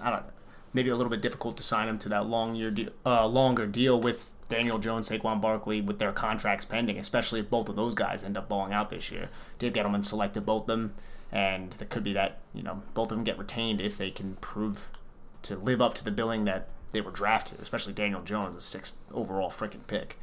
[0.00, 0.32] I don't know,
[0.72, 3.66] maybe a little bit difficult to sign him to that long year, de- uh, longer
[3.66, 7.94] deal with Daniel Jones, Saquon Barkley, with their contracts pending, especially if both of those
[7.94, 9.28] guys end up balling out this year.
[9.58, 10.94] Dave Gettleman selected both of them,
[11.30, 14.36] and there could be that you know both of them get retained if they can
[14.36, 14.88] prove
[15.42, 17.60] to live up to the billing that they were drafted.
[17.60, 20.18] Especially Daniel Jones, a sixth overall freaking pick.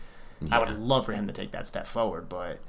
[0.51, 2.59] I would love for him to take that step forward, but.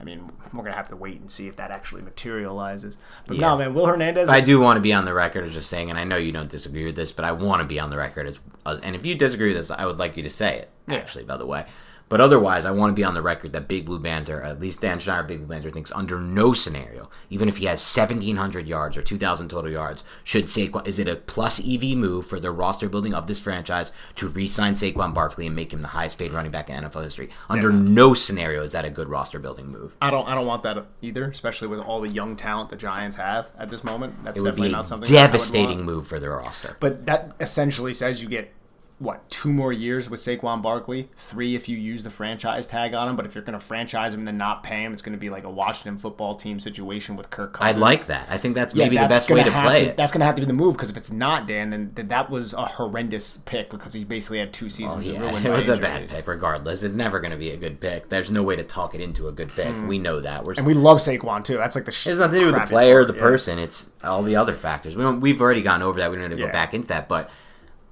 [0.00, 2.98] I mean, we're gonna have to wait and see if that actually materializes.
[3.26, 3.48] But Yeah.
[3.48, 4.28] no, man, Will Hernandez.
[4.28, 6.32] I do want to be on the record as just saying, and I know you
[6.32, 9.04] don't disagree with this, but I want to be on the record as, and if
[9.04, 10.70] you disagree with this, I would like you to say it.
[10.86, 10.96] Yeah.
[10.98, 11.66] Actually, by the way,
[12.08, 14.80] but otherwise, I want to be on the record that Big Blue Banter, at least
[14.80, 18.66] Dan Schneider, Big Blue Banter, thinks under no scenario, even if he has seventeen hundred
[18.66, 22.40] yards or two thousand total yards, should Saquon is it a plus EV move for
[22.40, 26.18] the roster building of this franchise to re-sign Saquon Barkley and make him the highest
[26.18, 27.30] paid running back in NFL history?
[27.48, 29.94] Under no scenario is that a good roster building move.
[30.00, 33.16] I don't I don't want that either, especially with all the young talent the Giants
[33.16, 34.24] have at this moment.
[34.24, 36.76] That's definitely not something that I would devastating move for their roster.
[36.80, 38.52] But that essentially says you get
[38.98, 43.08] what two more years with Saquon Barkley, three if you use the franchise tag on
[43.08, 43.14] him.
[43.16, 45.18] But if you're going to franchise him and then not pay him, it's going to
[45.18, 47.76] be like a Washington football team situation with Kirk Cousins.
[47.76, 48.26] I'd like that.
[48.28, 49.96] I think that's Yeah, maybe the best way to play it.
[49.96, 52.08] That's going to have to be the move because if it's not Dan, then, then
[52.08, 55.52] that was a horrendous pick because he basically had two seasons Oh, Yeah, ruined it
[55.52, 56.82] was a bad pick regardless.
[56.82, 58.08] It's never going to be a good pick.
[58.08, 59.74] There's no way to talk it into a good pick.
[59.86, 60.44] We know that.
[60.44, 60.58] We're Mm.
[60.58, 61.56] And we love Saquon too.
[61.56, 61.90] That's like the.
[61.92, 63.20] it has nothing to do with the player, part, the yeah.
[63.20, 63.58] person.
[63.60, 64.96] It's all the other factors.
[64.96, 66.10] We don't, we've already gone over that.
[66.10, 66.46] We don't need to Yeah.
[66.48, 67.08] go back into that.
[67.08, 67.30] But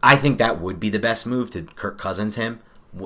[0.07, 2.61] I think that would be the best move to Kirk Cousins him.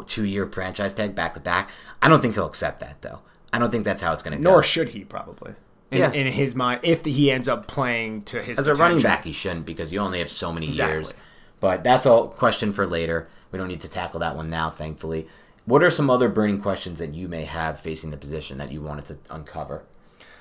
[0.06, 1.70] Two year franchise tag back to back.
[2.00, 3.20] I don't think he'll accept that though.
[3.52, 4.50] I don't think that's how it's going to go.
[4.50, 5.54] Nor should he probably.
[5.90, 6.12] In, Yeah.
[6.12, 9.32] in his mind, if he ends up playing to his As a running back, he
[9.32, 10.94] shouldn't because you only have so many Exactly.
[10.98, 11.14] years.
[11.58, 13.28] But that's all question for later.
[13.50, 15.26] We don't need to tackle that one now, thankfully.
[15.64, 18.80] What are some other burning questions that you may have facing the position that you
[18.80, 19.82] wanted to uncover?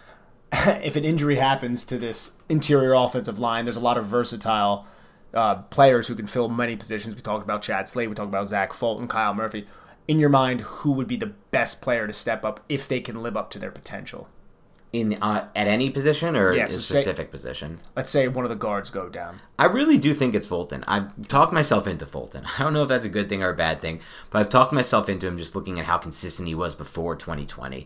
[0.54, 4.86] if an injury happens to this interior offensive line, there's a lot of versatile
[5.34, 7.16] uh, players who can fill many positions.
[7.16, 9.68] We talked about Chad Slade, we talked about Zach Fulton, Kyle Murphy.
[10.08, 13.22] In your mind, who would be the best player to step up if they can
[13.22, 14.28] live up to their potential?
[14.92, 17.78] In uh, at any position or Yeah, a so say- specific position?
[17.96, 19.40] Let's say one of the guards go down.
[19.60, 20.84] I really do think it's Fulton.
[20.88, 22.44] I've talked myself into Fulton.
[22.58, 24.00] I don't know if that's a good thing or a bad thing,
[24.32, 27.86] but I've talked myself into him just looking at how consistent he was before 2020.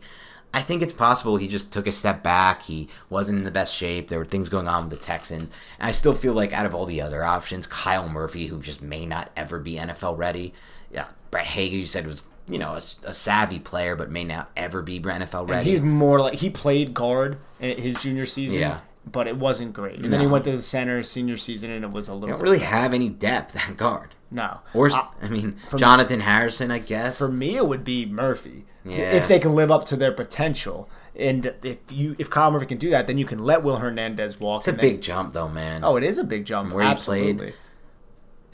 [0.53, 2.61] I think it's possible he just took a step back.
[2.63, 4.07] He wasn't in the best shape.
[4.09, 5.49] There were things going on with the Texans.
[5.79, 8.81] And I still feel like out of all the other options, Kyle Murphy, who just
[8.81, 10.53] may not ever be NFL ready.
[10.91, 14.51] Yeah, Brett Hager, you said was you know a, a savvy player, but may not
[14.55, 15.69] ever be NFL And ready.
[15.71, 18.81] he's more like he played guard his junior season, Yeah.
[19.09, 19.99] but it wasn't great.
[20.01, 22.39] And then he went to the center senior season, and it was a little don't
[22.39, 24.13] bit really have any depth at guard.
[24.33, 24.59] No.
[24.73, 27.17] Or Uh, I mean, for me- Jonathan Harrison, I guess.
[27.17, 28.65] For me, it would be Murphy.
[28.85, 29.11] Yeah.
[29.11, 32.77] If they can live up to their potential, and if you if Kyle Murphy can
[32.77, 34.61] do that, then you can let Will Hernandez walk.
[34.61, 35.83] It's a then- big jump, though, man.
[35.83, 36.73] Oh, it is a big jump.
[36.73, 37.33] where he Absolutely.
[37.35, 37.53] played.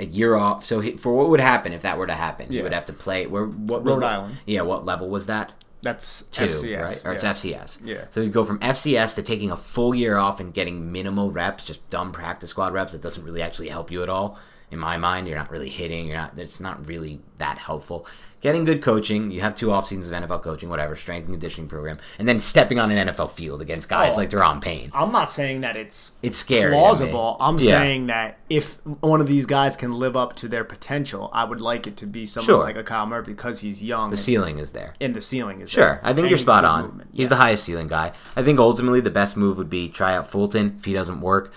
[0.02, 0.66] a year off.
[0.66, 2.50] So he, for what would happen if that were to happen?
[2.50, 3.26] He would have to play.
[3.28, 4.38] Where what was Rhode the- Island.
[4.46, 5.52] Yeah, what level was that?
[5.82, 7.06] That's Two, FCS, right?
[7.06, 7.24] Or it's.
[7.26, 7.80] FCS.
[7.84, 8.06] Yeah.
[8.12, 11.66] So you go from FCS to taking a full year off and getting minimal reps,
[11.66, 12.92] just dumb practice squad reps.
[12.94, 14.38] That doesn't really actually help you at all.
[14.72, 16.08] In my mind, you're not really hitting.
[16.08, 16.38] You're not.
[16.38, 18.06] It's not really that helpful.
[18.42, 19.32] Getting good coaching.
[19.32, 22.40] You have two off seasons of NFL coaching, whatever, strength and conditioning program, and then
[22.40, 24.18] stepping on an NFL field against guys Oh.
[24.18, 24.92] like Daron Payne.
[24.94, 26.72] I'm not saying that it's It's scary.
[26.72, 27.36] plausible.
[27.42, 27.80] I'm Yeah.
[27.80, 31.60] saying that if one of these guys can live up to their potential, I would
[31.60, 32.64] like it to be someone Sure.
[32.64, 34.94] like a Kyle Murphy because he's young the and, ceiling is there.
[35.02, 35.84] and the ceiling is there.
[35.84, 36.02] Sure, there.
[36.04, 36.84] I think And you're spot on.
[36.84, 38.14] movement, He's the highest ceiling guy.
[38.38, 40.76] I think ultimately the best move would be try out Fulton.
[40.80, 41.52] If he doesn't work,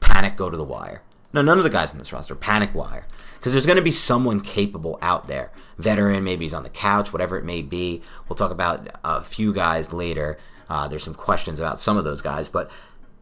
[0.00, 1.00] panic, go to the wire.
[1.32, 3.06] No, none of the guys in this roster panic wire
[3.38, 5.52] because there's going to be someone capable out there.
[5.78, 8.02] Veteran, maybe he's on the couch, whatever it may be.
[8.28, 10.38] We'll talk about a few guys later.
[10.68, 12.70] Uh, there's some questions about some of those guys, but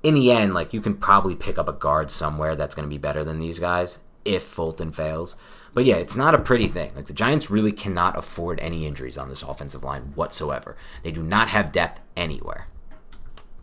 [0.03, 2.95] in the end, like you can probably pick up a guard somewhere that's going to
[2.95, 5.37] be better than these guys if Fulton fails.
[5.75, 6.93] But yeah, it's not a pretty thing.
[6.97, 10.77] Like the Giants really cannot afford any injuries on this offensive line whatsoever.
[11.03, 12.67] They do not have depth anywhere.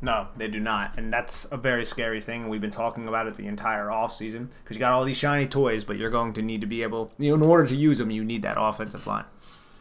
[0.01, 0.97] No, they do not.
[0.97, 2.49] And that's a very scary thing.
[2.49, 5.83] We've been talking about it the entire offseason because you got all these shiny toys,
[5.83, 8.11] but you're going to need to be able, you know, in order to use them,
[8.11, 9.25] you need that offensive line.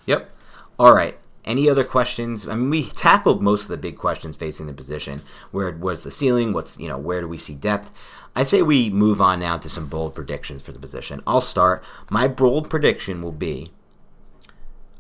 [0.07, 0.31] Yep.
[0.79, 1.19] All right.
[1.45, 2.49] Any other questions?
[2.49, 5.23] I mean, we tackled most of the big questions facing the position.
[5.51, 6.55] Where was the ceiling?
[6.55, 7.93] What's you know where do we see depth?
[8.35, 11.23] I say we move on now to some bold predictions for the position.
[11.27, 11.85] I'll start.
[12.09, 13.73] My bold prediction will be,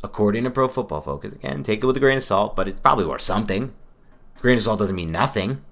[0.02, 2.80] according to Pro Football Focus, again, take it with a grain of salt, but it's
[2.80, 3.72] probably worth something.
[4.44, 5.64] Grain of salt doesn't mean nothing.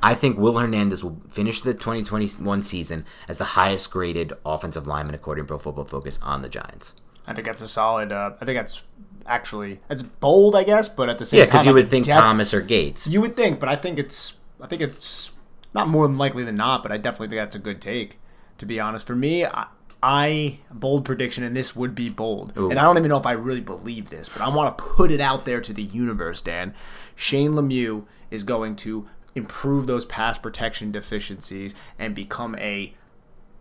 [0.00, 5.16] I think Will Hernandez will finish the 2021 season as the highest graded offensive lineman
[5.16, 6.92] according to Pro Football Focus on the Giants.
[7.26, 8.12] I think that's a solid.
[8.12, 8.82] Uh, I think that's
[9.26, 12.14] actually that's bold, I guess, but at the same Yeah, because you would think def-
[12.14, 13.08] Thomas or Gates.
[13.08, 15.32] You would think, but I think it's I think it's
[15.74, 18.20] not more than likely than not, but I definitely think that's a good take.
[18.58, 19.66] To be honest, for me, I,
[20.02, 22.70] I bold prediction, and this would be bold, Ooh.
[22.70, 25.10] and I don't even know if I really believe this, but I want to put
[25.10, 26.40] it out there to the universe.
[26.40, 26.74] Dan,
[27.14, 32.94] Shane Lemieux is going to improve those pass protection deficiencies and become a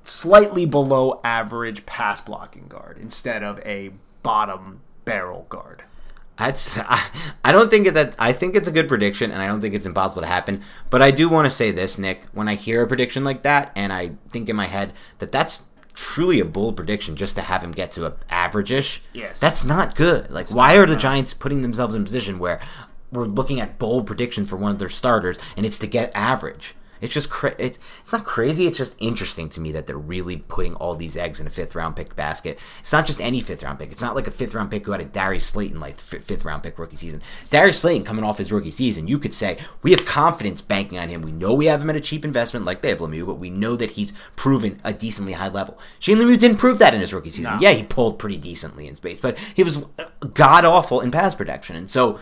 [0.03, 3.91] slightly below average pass blocking guard instead of a
[4.23, 5.83] bottom barrel guard.
[6.37, 7.07] That's I,
[7.43, 9.85] I don't think that I think it's a good prediction and I don't think it's
[9.85, 10.63] impossible to happen.
[10.89, 12.23] But I do want to say this, Nick.
[12.33, 15.63] When I hear a prediction like that, and I think in my head that that's
[15.99, 19.01] truly a bold prediction just to have him get to a average-ish.
[19.11, 19.37] Yes.
[19.37, 20.31] that's not good.
[20.31, 22.61] Like, why are the Giants putting themselves in a position where
[23.11, 26.73] we're looking at bold predictions for one of their starters and it's to get average?
[27.01, 28.67] It's just cra- it's, it's not crazy.
[28.67, 31.75] It's just interesting to me that they're really putting all these eggs in a fifth
[31.75, 32.59] round pick basket.
[32.81, 33.91] It's not just any fifth round pick.
[33.91, 36.63] It's not like a fifth round pick who had a Darius Slayton like fifth round
[36.63, 37.21] pick rookie season.
[37.49, 41.09] Darius Slayton coming off his rookie season, you could say we have confidence banking on
[41.09, 41.21] him.
[41.21, 43.49] We know we have him at a cheap investment like they have Lemieux, but we
[43.49, 45.77] know that he's proven a decently high level.
[45.99, 47.53] Shane Lemieux didn't prove that in his rookie season.
[47.55, 47.59] No.
[47.61, 51.35] Yeah, he pulled pretty decently in space, but he was uh, god awful in pass
[51.35, 52.19] protection, and so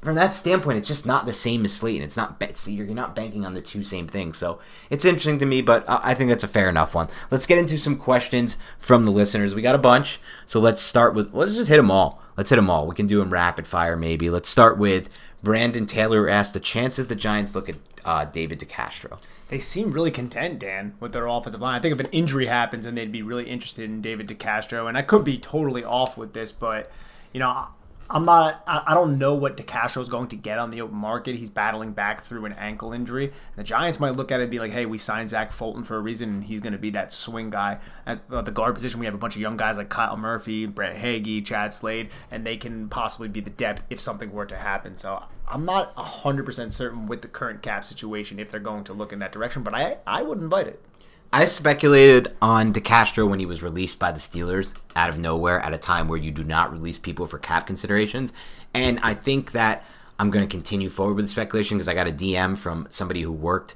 [0.00, 2.02] from that standpoint, it's just not the same as Slayton.
[2.02, 4.38] It's not ba- you're not banking on the two same things.
[4.38, 4.58] So
[4.90, 7.08] it's interesting to me, but I think that's a fair enough one.
[7.30, 9.54] Let's get into some questions from the listeners.
[9.54, 12.22] We got a bunch, so let's start with let's just hit them all.
[12.36, 12.86] Let's hit them all.
[12.86, 14.30] We can do them rapid fire, maybe.
[14.30, 15.08] Let's start with
[15.42, 19.18] Brandon Taylor asked the chances the Giants look at uh, David DeCastro.
[19.48, 21.76] They seem really content, Dan, with their offensive line.
[21.76, 24.88] I think if an injury happens, then they'd be really interested in David DeCastro.
[24.88, 26.90] And I could be totally off with this, but
[27.32, 27.68] you know,
[28.10, 28.62] I'm not.
[28.66, 31.36] I don't know what DeCastro is going to get on the open market.
[31.36, 33.32] He's battling back through an ankle injury.
[33.56, 35.96] The Giants might look at it and be like, "Hey, we signed Zach Fulton for
[35.96, 39.04] a reason, and he's going to be that swing guy." At the guard position, we
[39.04, 42.56] have a bunch of young guys like Kyle Murphy, Brett Hagee, Chad Slade, and they
[42.56, 44.96] can possibly be the depth if something were to happen.
[44.96, 49.12] So I'm not 100% certain with the current cap situation if they're going to look
[49.12, 50.82] in that direction, but I I would invite it.
[51.30, 55.74] I speculated on DeCastro when he was released by the Steelers out of nowhere at
[55.74, 58.32] a time where you do not release people for cap considerations.
[58.72, 59.84] And I think that
[60.18, 63.20] I'm going to continue forward with the speculation because I got a DM from somebody
[63.20, 63.74] who worked,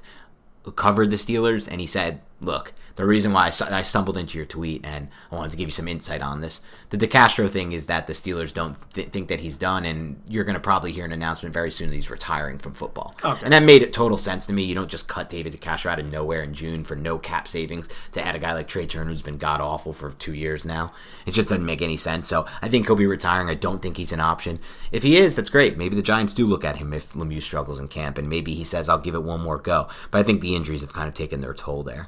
[0.63, 4.37] who covered the Steelers, and he said, Look, the reason why I, I stumbled into
[4.37, 6.61] your tweet and I wanted to give you some insight on this.
[6.89, 10.43] The DeCastro thing is that the Steelers don't th- think that he's done, and you're
[10.43, 13.15] going to probably hear an announcement very soon that he's retiring from football.
[13.23, 13.43] Okay.
[13.43, 14.63] And that made it total sense to me.
[14.63, 17.87] You don't just cut David DeCastro out of nowhere in June for no cap savings
[18.11, 20.91] to add a guy like Trai Turner who's been god awful for two years now.
[21.25, 22.27] It just doesn't make any sense.
[22.27, 23.49] So I think he'll be retiring.
[23.49, 24.59] I don't think he's an option.
[24.91, 25.77] If he is, that's great.
[25.77, 28.63] Maybe the Giants do look at him if Lemieux struggles in camp, and maybe he
[28.63, 31.13] says, "I'll give it one more go." But I think the injuries have kind of
[31.15, 32.07] taken their toll there.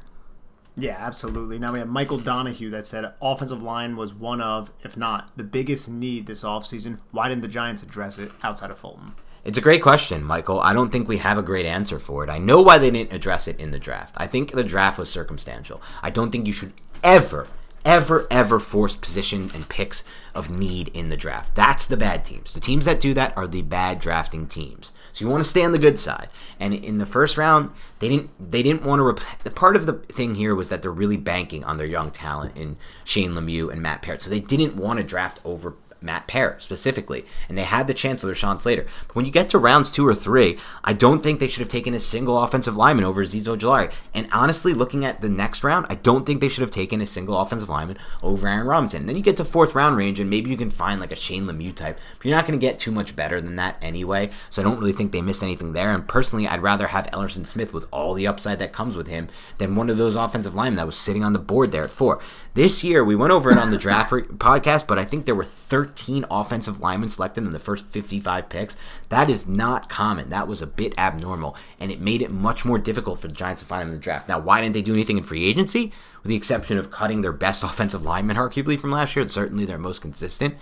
[0.78, 1.58] Yeah, absolutely.
[1.58, 5.44] Now we have Michael Donahue that said offensive line was one of, if not, the
[5.44, 7.00] biggest need this offseason.
[7.12, 9.14] Why didn't the Giants address it outside of Fulton?
[9.46, 10.60] It's a great question, Michael.
[10.60, 12.30] I don't think we have a great answer for it.
[12.30, 14.16] I know why they didn't address it in the draft.
[14.18, 15.82] I think the draft was circumstantial.
[16.02, 16.74] I don't think you should
[17.04, 17.48] ever,
[17.86, 20.04] ever, ever force position and picks
[20.34, 21.54] of need in the draft.
[21.54, 22.54] That's the bad teams.
[22.54, 24.92] The teams that do that are the bad drafting teams.
[25.16, 26.28] So you want to stay on the good side.
[26.60, 29.94] And in the first round, they didn't they didn't want to rep- part of the
[29.94, 33.82] thing here was that they're really banking on their young talent in Shane Lemieux and
[33.82, 34.22] Matt Peart.
[34.22, 38.24] So they didn't want to draft over Matt Peart specifically, and they had the chance
[38.24, 38.86] with Rashawn Slater.
[39.08, 41.70] But when you get to rounds two or three, I don't think they should have
[41.70, 43.92] taken a single offensive lineman over Azeez Ojulari.
[44.14, 47.06] And honestly, looking at the next round, I don't think they should have taken a
[47.06, 49.02] single offensive lineman over Aaron Robinson.
[49.02, 51.16] And then you get to fourth round range, and maybe you can find like a
[51.16, 54.30] Shane Lemieux type, but you're not going to get too much better than that anyway.
[54.50, 55.94] So I don't really think they missed anything there.
[55.94, 59.28] And personally, I'd rather have Elerson Smith with all the upside that comes with him
[59.58, 62.22] than one of those offensive linemen that was sitting on the board there at four.
[62.54, 65.44] This year, we went over it on the draft podcast, but I think there were
[65.44, 65.85] 13
[66.30, 68.76] offensive linemen selected in the first 55 picks.
[69.10, 70.30] That is not common.
[70.30, 73.62] That was a bit abnormal, and it made it much more difficult for the Giants
[73.62, 74.28] to find them in the draft.
[74.28, 75.92] Now, why didn't they do anything in free agency?
[76.24, 79.66] With the exception of cutting their best offensive lineman, arguably, from last year, It's certainly
[79.66, 80.56] their most consistent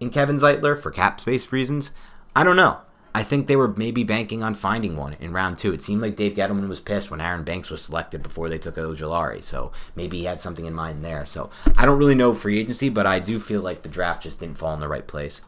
[0.00, 1.90] in Kevin Zeitler for cap space reasons.
[2.36, 2.78] I don't know.
[3.14, 5.72] I think they were maybe banking on finding one in round two.
[5.72, 8.74] It seemed like Dave Gettleman was pissed when Aaron Banks was selected before they took
[8.74, 11.24] Ojulari, so maybe he had something in mind there.
[11.24, 14.40] So I don't really know free agency, but I do feel like the draft just
[14.40, 15.42] didn't fall in the right place.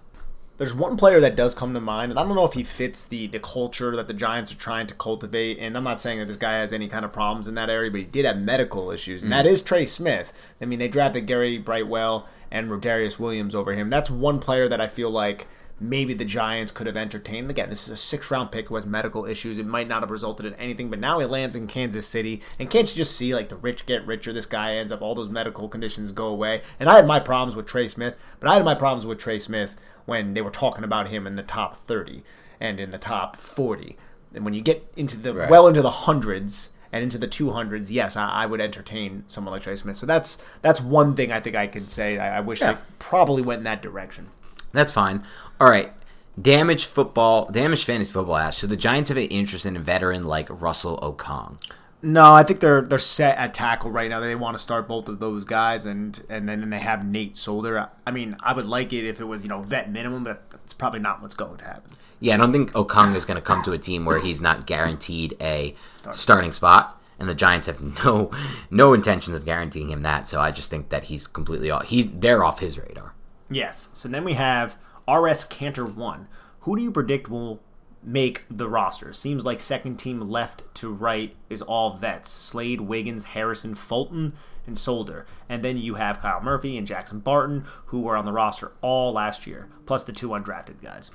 [0.58, 3.04] There's one player that does come to mind, and I don't know if he fits
[3.04, 5.58] the the culture that the Giants are trying to cultivate.
[5.58, 7.90] And I'm not saying that this guy has any kind of problems in that area,
[7.90, 9.36] but he did have medical issues, and mm.
[9.36, 10.32] that is Trey Smith.
[10.60, 13.90] I mean, they drafted Gary Brightwell and Rodarius Williams over him.
[13.90, 15.46] That's one player that I feel like
[15.79, 17.51] maybe the Giants could have entertained.
[17.51, 19.59] Again, this is a six round pick who has medical issues.
[19.59, 22.41] It might not have resulted in anything, but now he lands in Kansas City.
[22.59, 24.33] And can't you just see like the rich get richer?
[24.33, 26.62] This guy ends up, all those medical conditions go away.
[26.81, 29.39] And I had my problems with Trey Smith, but I had my problems with Trey
[29.39, 32.22] Smith when they were talking about him in the top 30
[32.61, 33.97] and in the top 40.
[34.35, 35.51] And when you get into the right.
[35.51, 39.62] well into the hundreds, and into the 200s, yes, I, I, would entertain someone like
[39.62, 39.97] Trey Smith.
[39.97, 42.16] So that's that's one thing I think I could say.
[42.16, 42.72] I, I wish yeah.
[42.72, 44.29] they probably went in that direction.
[44.72, 45.24] That's fine.
[45.61, 45.92] All right.
[46.40, 50.22] Damage football, damage fantasy football asks, should the Giants have an interest in a veteran
[50.22, 51.59] like Russell Okung?
[52.02, 54.20] No, I think they're they're set at tackle right now.
[54.20, 57.88] They want to start both of those guys, and and then they have Nate Solder.
[58.07, 60.74] I mean, I would like it if it was you know vet minimum, but it's
[60.74, 61.92] probably not what's going to happen.
[62.20, 64.66] Yeah, I don't think Okung is going to come to a team where he's not
[64.66, 65.74] guaranteed a
[66.12, 68.30] starting spot, and the Giants have no
[68.70, 70.28] no intentions of guaranteeing him that.
[70.28, 71.86] So I just think that he's completely off.
[71.86, 73.14] He they're off his radar.
[73.50, 73.88] Yes.
[73.94, 74.76] So then we have
[75.09, 76.28] RS Cantor 1.
[76.61, 77.61] Who do you predict will
[78.02, 79.12] make the roster?
[79.12, 84.32] Seems like second team left to right is all vets Slade, Wiggins, Harrison, Fulton,
[84.66, 85.26] and Solder.
[85.48, 89.12] And then you have Kyle Murphy and Jackson Barton, who were on the roster all
[89.12, 91.11] last year, plus the two undrafted guys.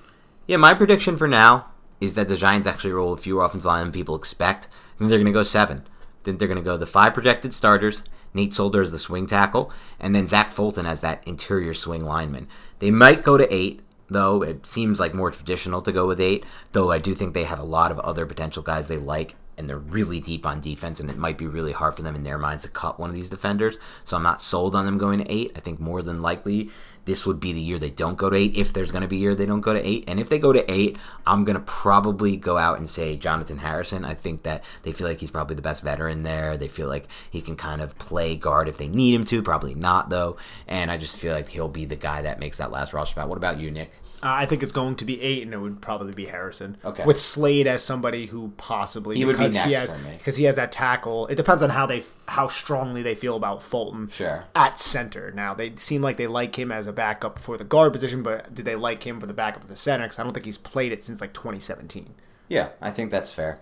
[0.47, 3.91] Yeah, my prediction for now is that the Giants actually roll with fewer offensive linemen
[3.91, 4.67] than people expect.
[4.99, 5.87] I they're going to go seven.
[6.23, 9.71] Then they're going to go the five projected starters, Nate Solder as the swing tackle,
[9.99, 12.47] and then Zach Fulton as that interior swing lineman.
[12.81, 14.41] They might go to eight, though.
[14.41, 17.59] It seems like more traditional to go with eight, though I do think they have
[17.59, 21.07] a lot of other potential guys they like, and they're really deep on defense, and
[21.07, 23.29] it might be really hard for them in their minds to cut one of these
[23.29, 23.77] defenders.
[24.03, 25.51] So I'm not sold on them going to eight.
[25.55, 26.71] I think more than likely
[27.05, 28.55] this would be the year they don't go to eight.
[28.55, 30.39] If there's going to be a year they don't go to eight, and if they
[30.39, 34.05] go to eight, I'm going to probably go out and say Jonathan Harrison.
[34.05, 36.57] I think that they feel like he's probably the best veteran there.
[36.57, 39.41] They feel like he can kind of play guard if they need him to.
[39.41, 40.37] Probably not though,
[40.67, 43.29] and I just feel like he'll be the guy that makes that last roster spot.
[43.29, 43.91] What about you, Nick?
[44.23, 46.77] Uh, I think it's going to be eight, and it would probably be Harrison.
[46.85, 47.03] Okay.
[47.03, 50.37] With Slade as somebody who possibly he would be next he has, for me because
[50.37, 51.25] he has that tackle.
[51.27, 54.09] It depends on how they how strongly they feel about Fulton.
[54.09, 54.45] Sure.
[54.55, 57.93] At center, now they seem like they like him as a backup for the guard
[57.93, 60.05] position, but do they like him for the backup of the center?
[60.05, 62.13] Because I don't think he's played it since like 2017.
[62.47, 63.59] Yeah, I think that's fair.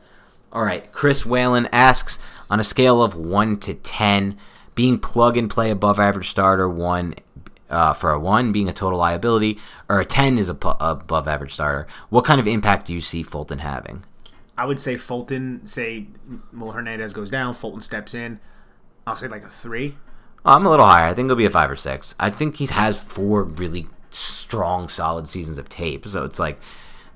[0.52, 4.38] All right, Chris Whalen asks on a scale of one to ten,
[4.76, 7.14] being plug and play above average starter, one
[7.70, 11.28] uh, for a one being a total liability, or a 10 is a pu- above
[11.28, 11.88] average starter.
[12.10, 14.04] What kind of impact do you see Fulton having?
[14.58, 16.08] I would say Fulton, say
[16.52, 18.40] Will Hernandez goes down, Fulton steps in.
[19.08, 19.96] I'll say like a three.
[20.46, 21.06] Oh, I'm a little higher.
[21.06, 22.16] I think it'll be a five or six.
[22.20, 26.08] I think he has four really strong, solid seasons of tape.
[26.08, 26.60] So it's like.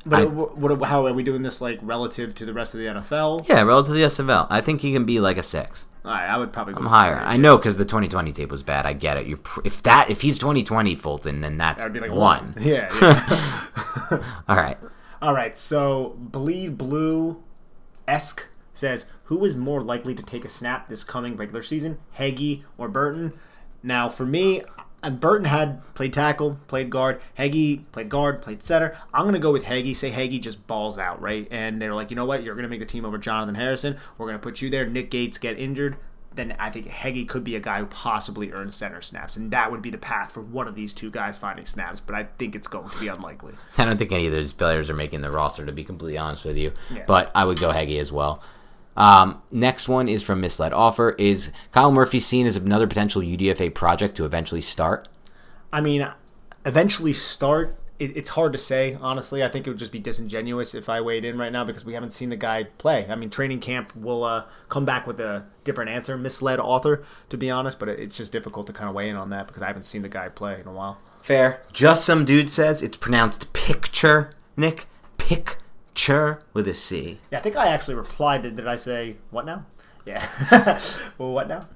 [0.06, 2.88] But I, what, how are we doing this like relative to the rest of the
[2.88, 3.48] NFL?
[3.48, 4.48] Yeah, relative to the NFL.
[4.50, 5.86] I think he can be like a six.
[6.04, 6.74] Right, I would probably.
[6.76, 7.18] I'm higher.
[7.18, 8.86] I know because the 2020 tape was bad.
[8.86, 9.26] I get it.
[9.26, 12.54] You pr- if that if he's 2020 Fulton, then that's that would be like one.
[12.54, 12.56] one.
[12.60, 12.90] Yeah.
[13.02, 14.34] yeah.
[14.50, 14.78] All right.
[15.22, 15.58] All right.
[15.58, 17.42] So bleed blue,
[18.08, 22.66] esque says who is more likely to take a snap this coming regular season, Heggie
[22.78, 23.34] or Burton?
[23.82, 24.64] Now, for me,
[25.04, 27.22] and Burton had played tackle, played guard.
[27.36, 28.98] Heggie played guard, played center.
[29.14, 29.94] I'm gonna go with Heggie.
[29.94, 31.48] Say Heggie just balls out, right?
[31.52, 32.44] And they're like, you know what?
[32.44, 33.98] You're gonna make the team over Jonathan Harrison.
[34.18, 34.86] We're gonna put you there.
[34.88, 35.98] Nick Gates get injured.
[36.36, 39.72] Then I think Heggie could be a guy who possibly earns center snaps, and that
[39.72, 42.00] would be the path for one of these two guys finding snaps.
[42.00, 43.54] But I think it's going to be unlikely.
[43.78, 46.44] I don't think any of those players are making the roster, to be completely honest
[46.44, 46.74] with you.
[46.92, 47.04] Yeah.
[47.06, 48.42] But I would go Heggie as well.
[48.96, 51.12] Um, next one is from Misled Offer.
[51.18, 55.08] Is Kyle Murphy seen as another potential UDFA project to eventually start?
[55.72, 56.08] I mean,
[56.66, 57.78] eventually start.
[58.00, 59.44] It, it's hard to say, honestly.
[59.44, 61.94] I think it would just be disingenuous if I weighed in right now because we
[61.94, 63.08] haven't seen the guy play.
[63.10, 66.18] I mean, training camp will uh, come back with a different answer.
[66.18, 69.30] Misled author, to be honest, but it's just difficult to kind of weigh in on
[69.30, 71.00] that because I haven't seen the guy play in a while.
[71.22, 71.62] Fair.
[71.72, 74.88] Just some dude says it's pronounced picture, Nick.
[75.18, 75.58] Pick
[75.96, 77.20] Chur with a C.
[77.32, 78.44] Yeah, I think I actually replied.
[78.44, 79.66] Did, did I say what now?
[80.06, 80.28] Yeah.
[81.18, 81.68] well, what now?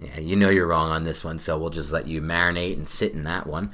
[0.00, 2.88] Yeah, you know you're wrong on this one, so we'll just let you marinate and
[2.88, 3.72] sit in that one.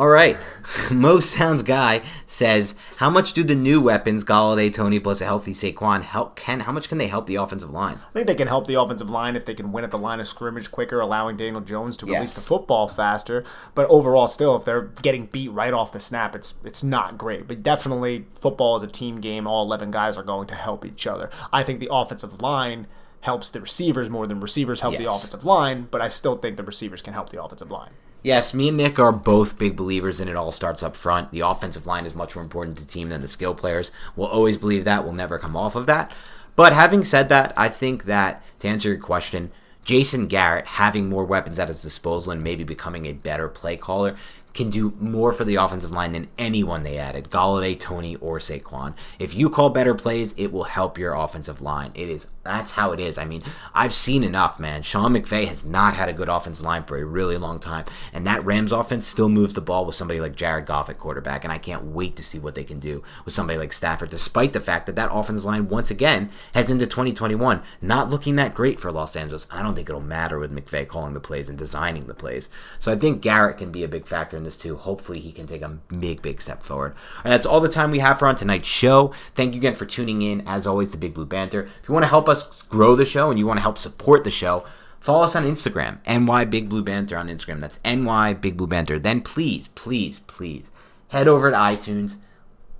[0.00, 0.38] All right.
[0.90, 5.52] Mo Sounds Guy says, How much do the new weapons, Golladay, Toney, plus a healthy
[5.52, 6.36] Saquon, help?
[6.36, 8.00] Can How much can they help the offensive line?
[8.08, 10.18] I think they can help the offensive line if they can win at the line
[10.18, 13.44] of scrimmage quicker, allowing Daniel Jones to release the football faster.
[13.74, 17.46] But overall, still, if they're getting beat right off the snap, it's it's not great.
[17.46, 19.46] But definitely, football is a team game.
[19.46, 21.28] All eleven guys are going to help each other.
[21.52, 22.86] I think the offensive line
[23.20, 25.88] helps the receivers more than receivers help the offensive line.
[25.90, 27.90] But I still think the receivers can help the offensive line.
[28.22, 31.30] Yes, me and Nick are both big believers in it all starts up front.
[31.30, 33.90] The offensive line is much more important to the team than the skill players.
[34.14, 35.04] We'll always believe that.
[35.04, 36.12] We'll never come off of that.
[36.54, 39.50] But having said that, I think that to answer your question,
[39.84, 44.16] Jason Garrett having more weapons at his disposal and maybe becoming a better play caller
[44.52, 48.94] can do more for the offensive line than anyone they added, Golladay, Toney, or Saquon.
[49.18, 51.92] If you call better plays, it will help your offensive line.
[51.94, 53.18] It is that's how it is.
[53.18, 53.42] I mean,
[53.74, 54.82] I've seen enough, man.
[54.82, 58.26] Sean McVay has not had a good offensive line for a really long time, and
[58.26, 61.52] that Rams offense still moves the ball with somebody like Jared Goff at quarterback, and
[61.52, 64.60] I can't wait to see what they can do with somebody like Stafford, despite the
[64.60, 68.92] fact that that offensive line once again heads into 2021 not looking that great for
[68.92, 69.46] Los Angeles.
[69.50, 72.48] And I don't think it'll matter with McVay calling the plays and designing the plays.
[72.78, 74.76] So I think Garrett can be a big factor in this too.
[74.76, 76.92] Hopefully he can take a big, big step forward.
[77.18, 79.12] All right, that's all the time we have for on tonight's show.
[79.34, 80.46] Thank you again for tuning in.
[80.46, 81.68] As always, the Big Blue Banter.
[81.82, 84.24] If you want to help us grow the show and you want to help support
[84.24, 84.64] the show,
[84.98, 87.60] follow us on Instagram, NY Big Blue Banter on Instagram.
[87.60, 88.98] That's NY Big Blue Banter.
[88.98, 90.70] Then please, please, please
[91.08, 92.16] head over to iTunes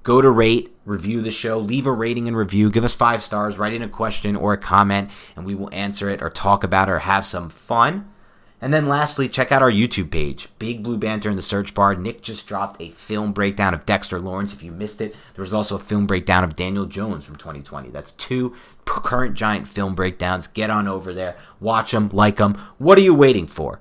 [0.02, 3.58] go to rate, review the show, leave a rating and review, give us five stars,
[3.58, 6.88] write in a question or a comment, and we will answer it or talk about
[6.88, 8.09] it or have some fun.
[8.60, 11.94] And then lastly, check out our YouTube page, Big Blue Banter in the search bar.
[11.94, 14.52] Nick just dropped a film breakdown of Dexter Lawrence.
[14.52, 17.88] If you missed it, there was also a film breakdown of Daniel Jones from 2020.
[17.88, 18.54] That's two
[18.84, 20.46] current giant film breakdowns.
[20.48, 22.54] Get on over there, watch them, like them.
[22.78, 23.80] What are you waiting for?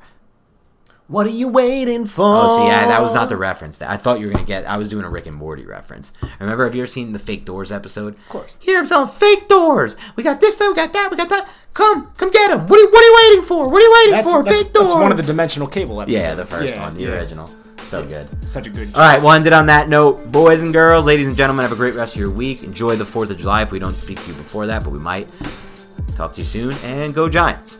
[1.10, 2.24] What are you waiting for?
[2.24, 3.80] Oh, see, yeah, that was not the reference.
[3.80, 4.66] That I thought you were gonna get.
[4.68, 6.12] I was doing a Rick and Morty reference.
[6.40, 8.14] Remember, have you ever seen the fake doors episode?
[8.14, 8.56] Of course.
[8.60, 9.96] Here I'm selling fake doors.
[10.16, 11.50] We got this, we got that, we got that.
[11.74, 12.68] Come, come get them.
[12.68, 13.68] What are, what are you waiting for?
[13.70, 14.44] What are you waiting That's, for?
[14.44, 14.88] that's, fake doors.
[14.90, 16.22] that's one of the dimensional cable episodes.
[16.22, 17.10] yeah, the first Yeah, one, the yeah.
[17.10, 17.50] original.
[17.86, 18.28] So good.
[18.48, 18.94] Such a good.
[18.94, 20.32] All right, we'll end it on that note.
[20.32, 22.62] Boys and girls, ladies and gentlemen, have a great rest of your week.
[22.64, 25.00] Enjoy the 4th of July if we don't speak to you before that, but we
[25.00, 25.28] might.
[26.16, 27.80] Talk to you soon, and go Giants.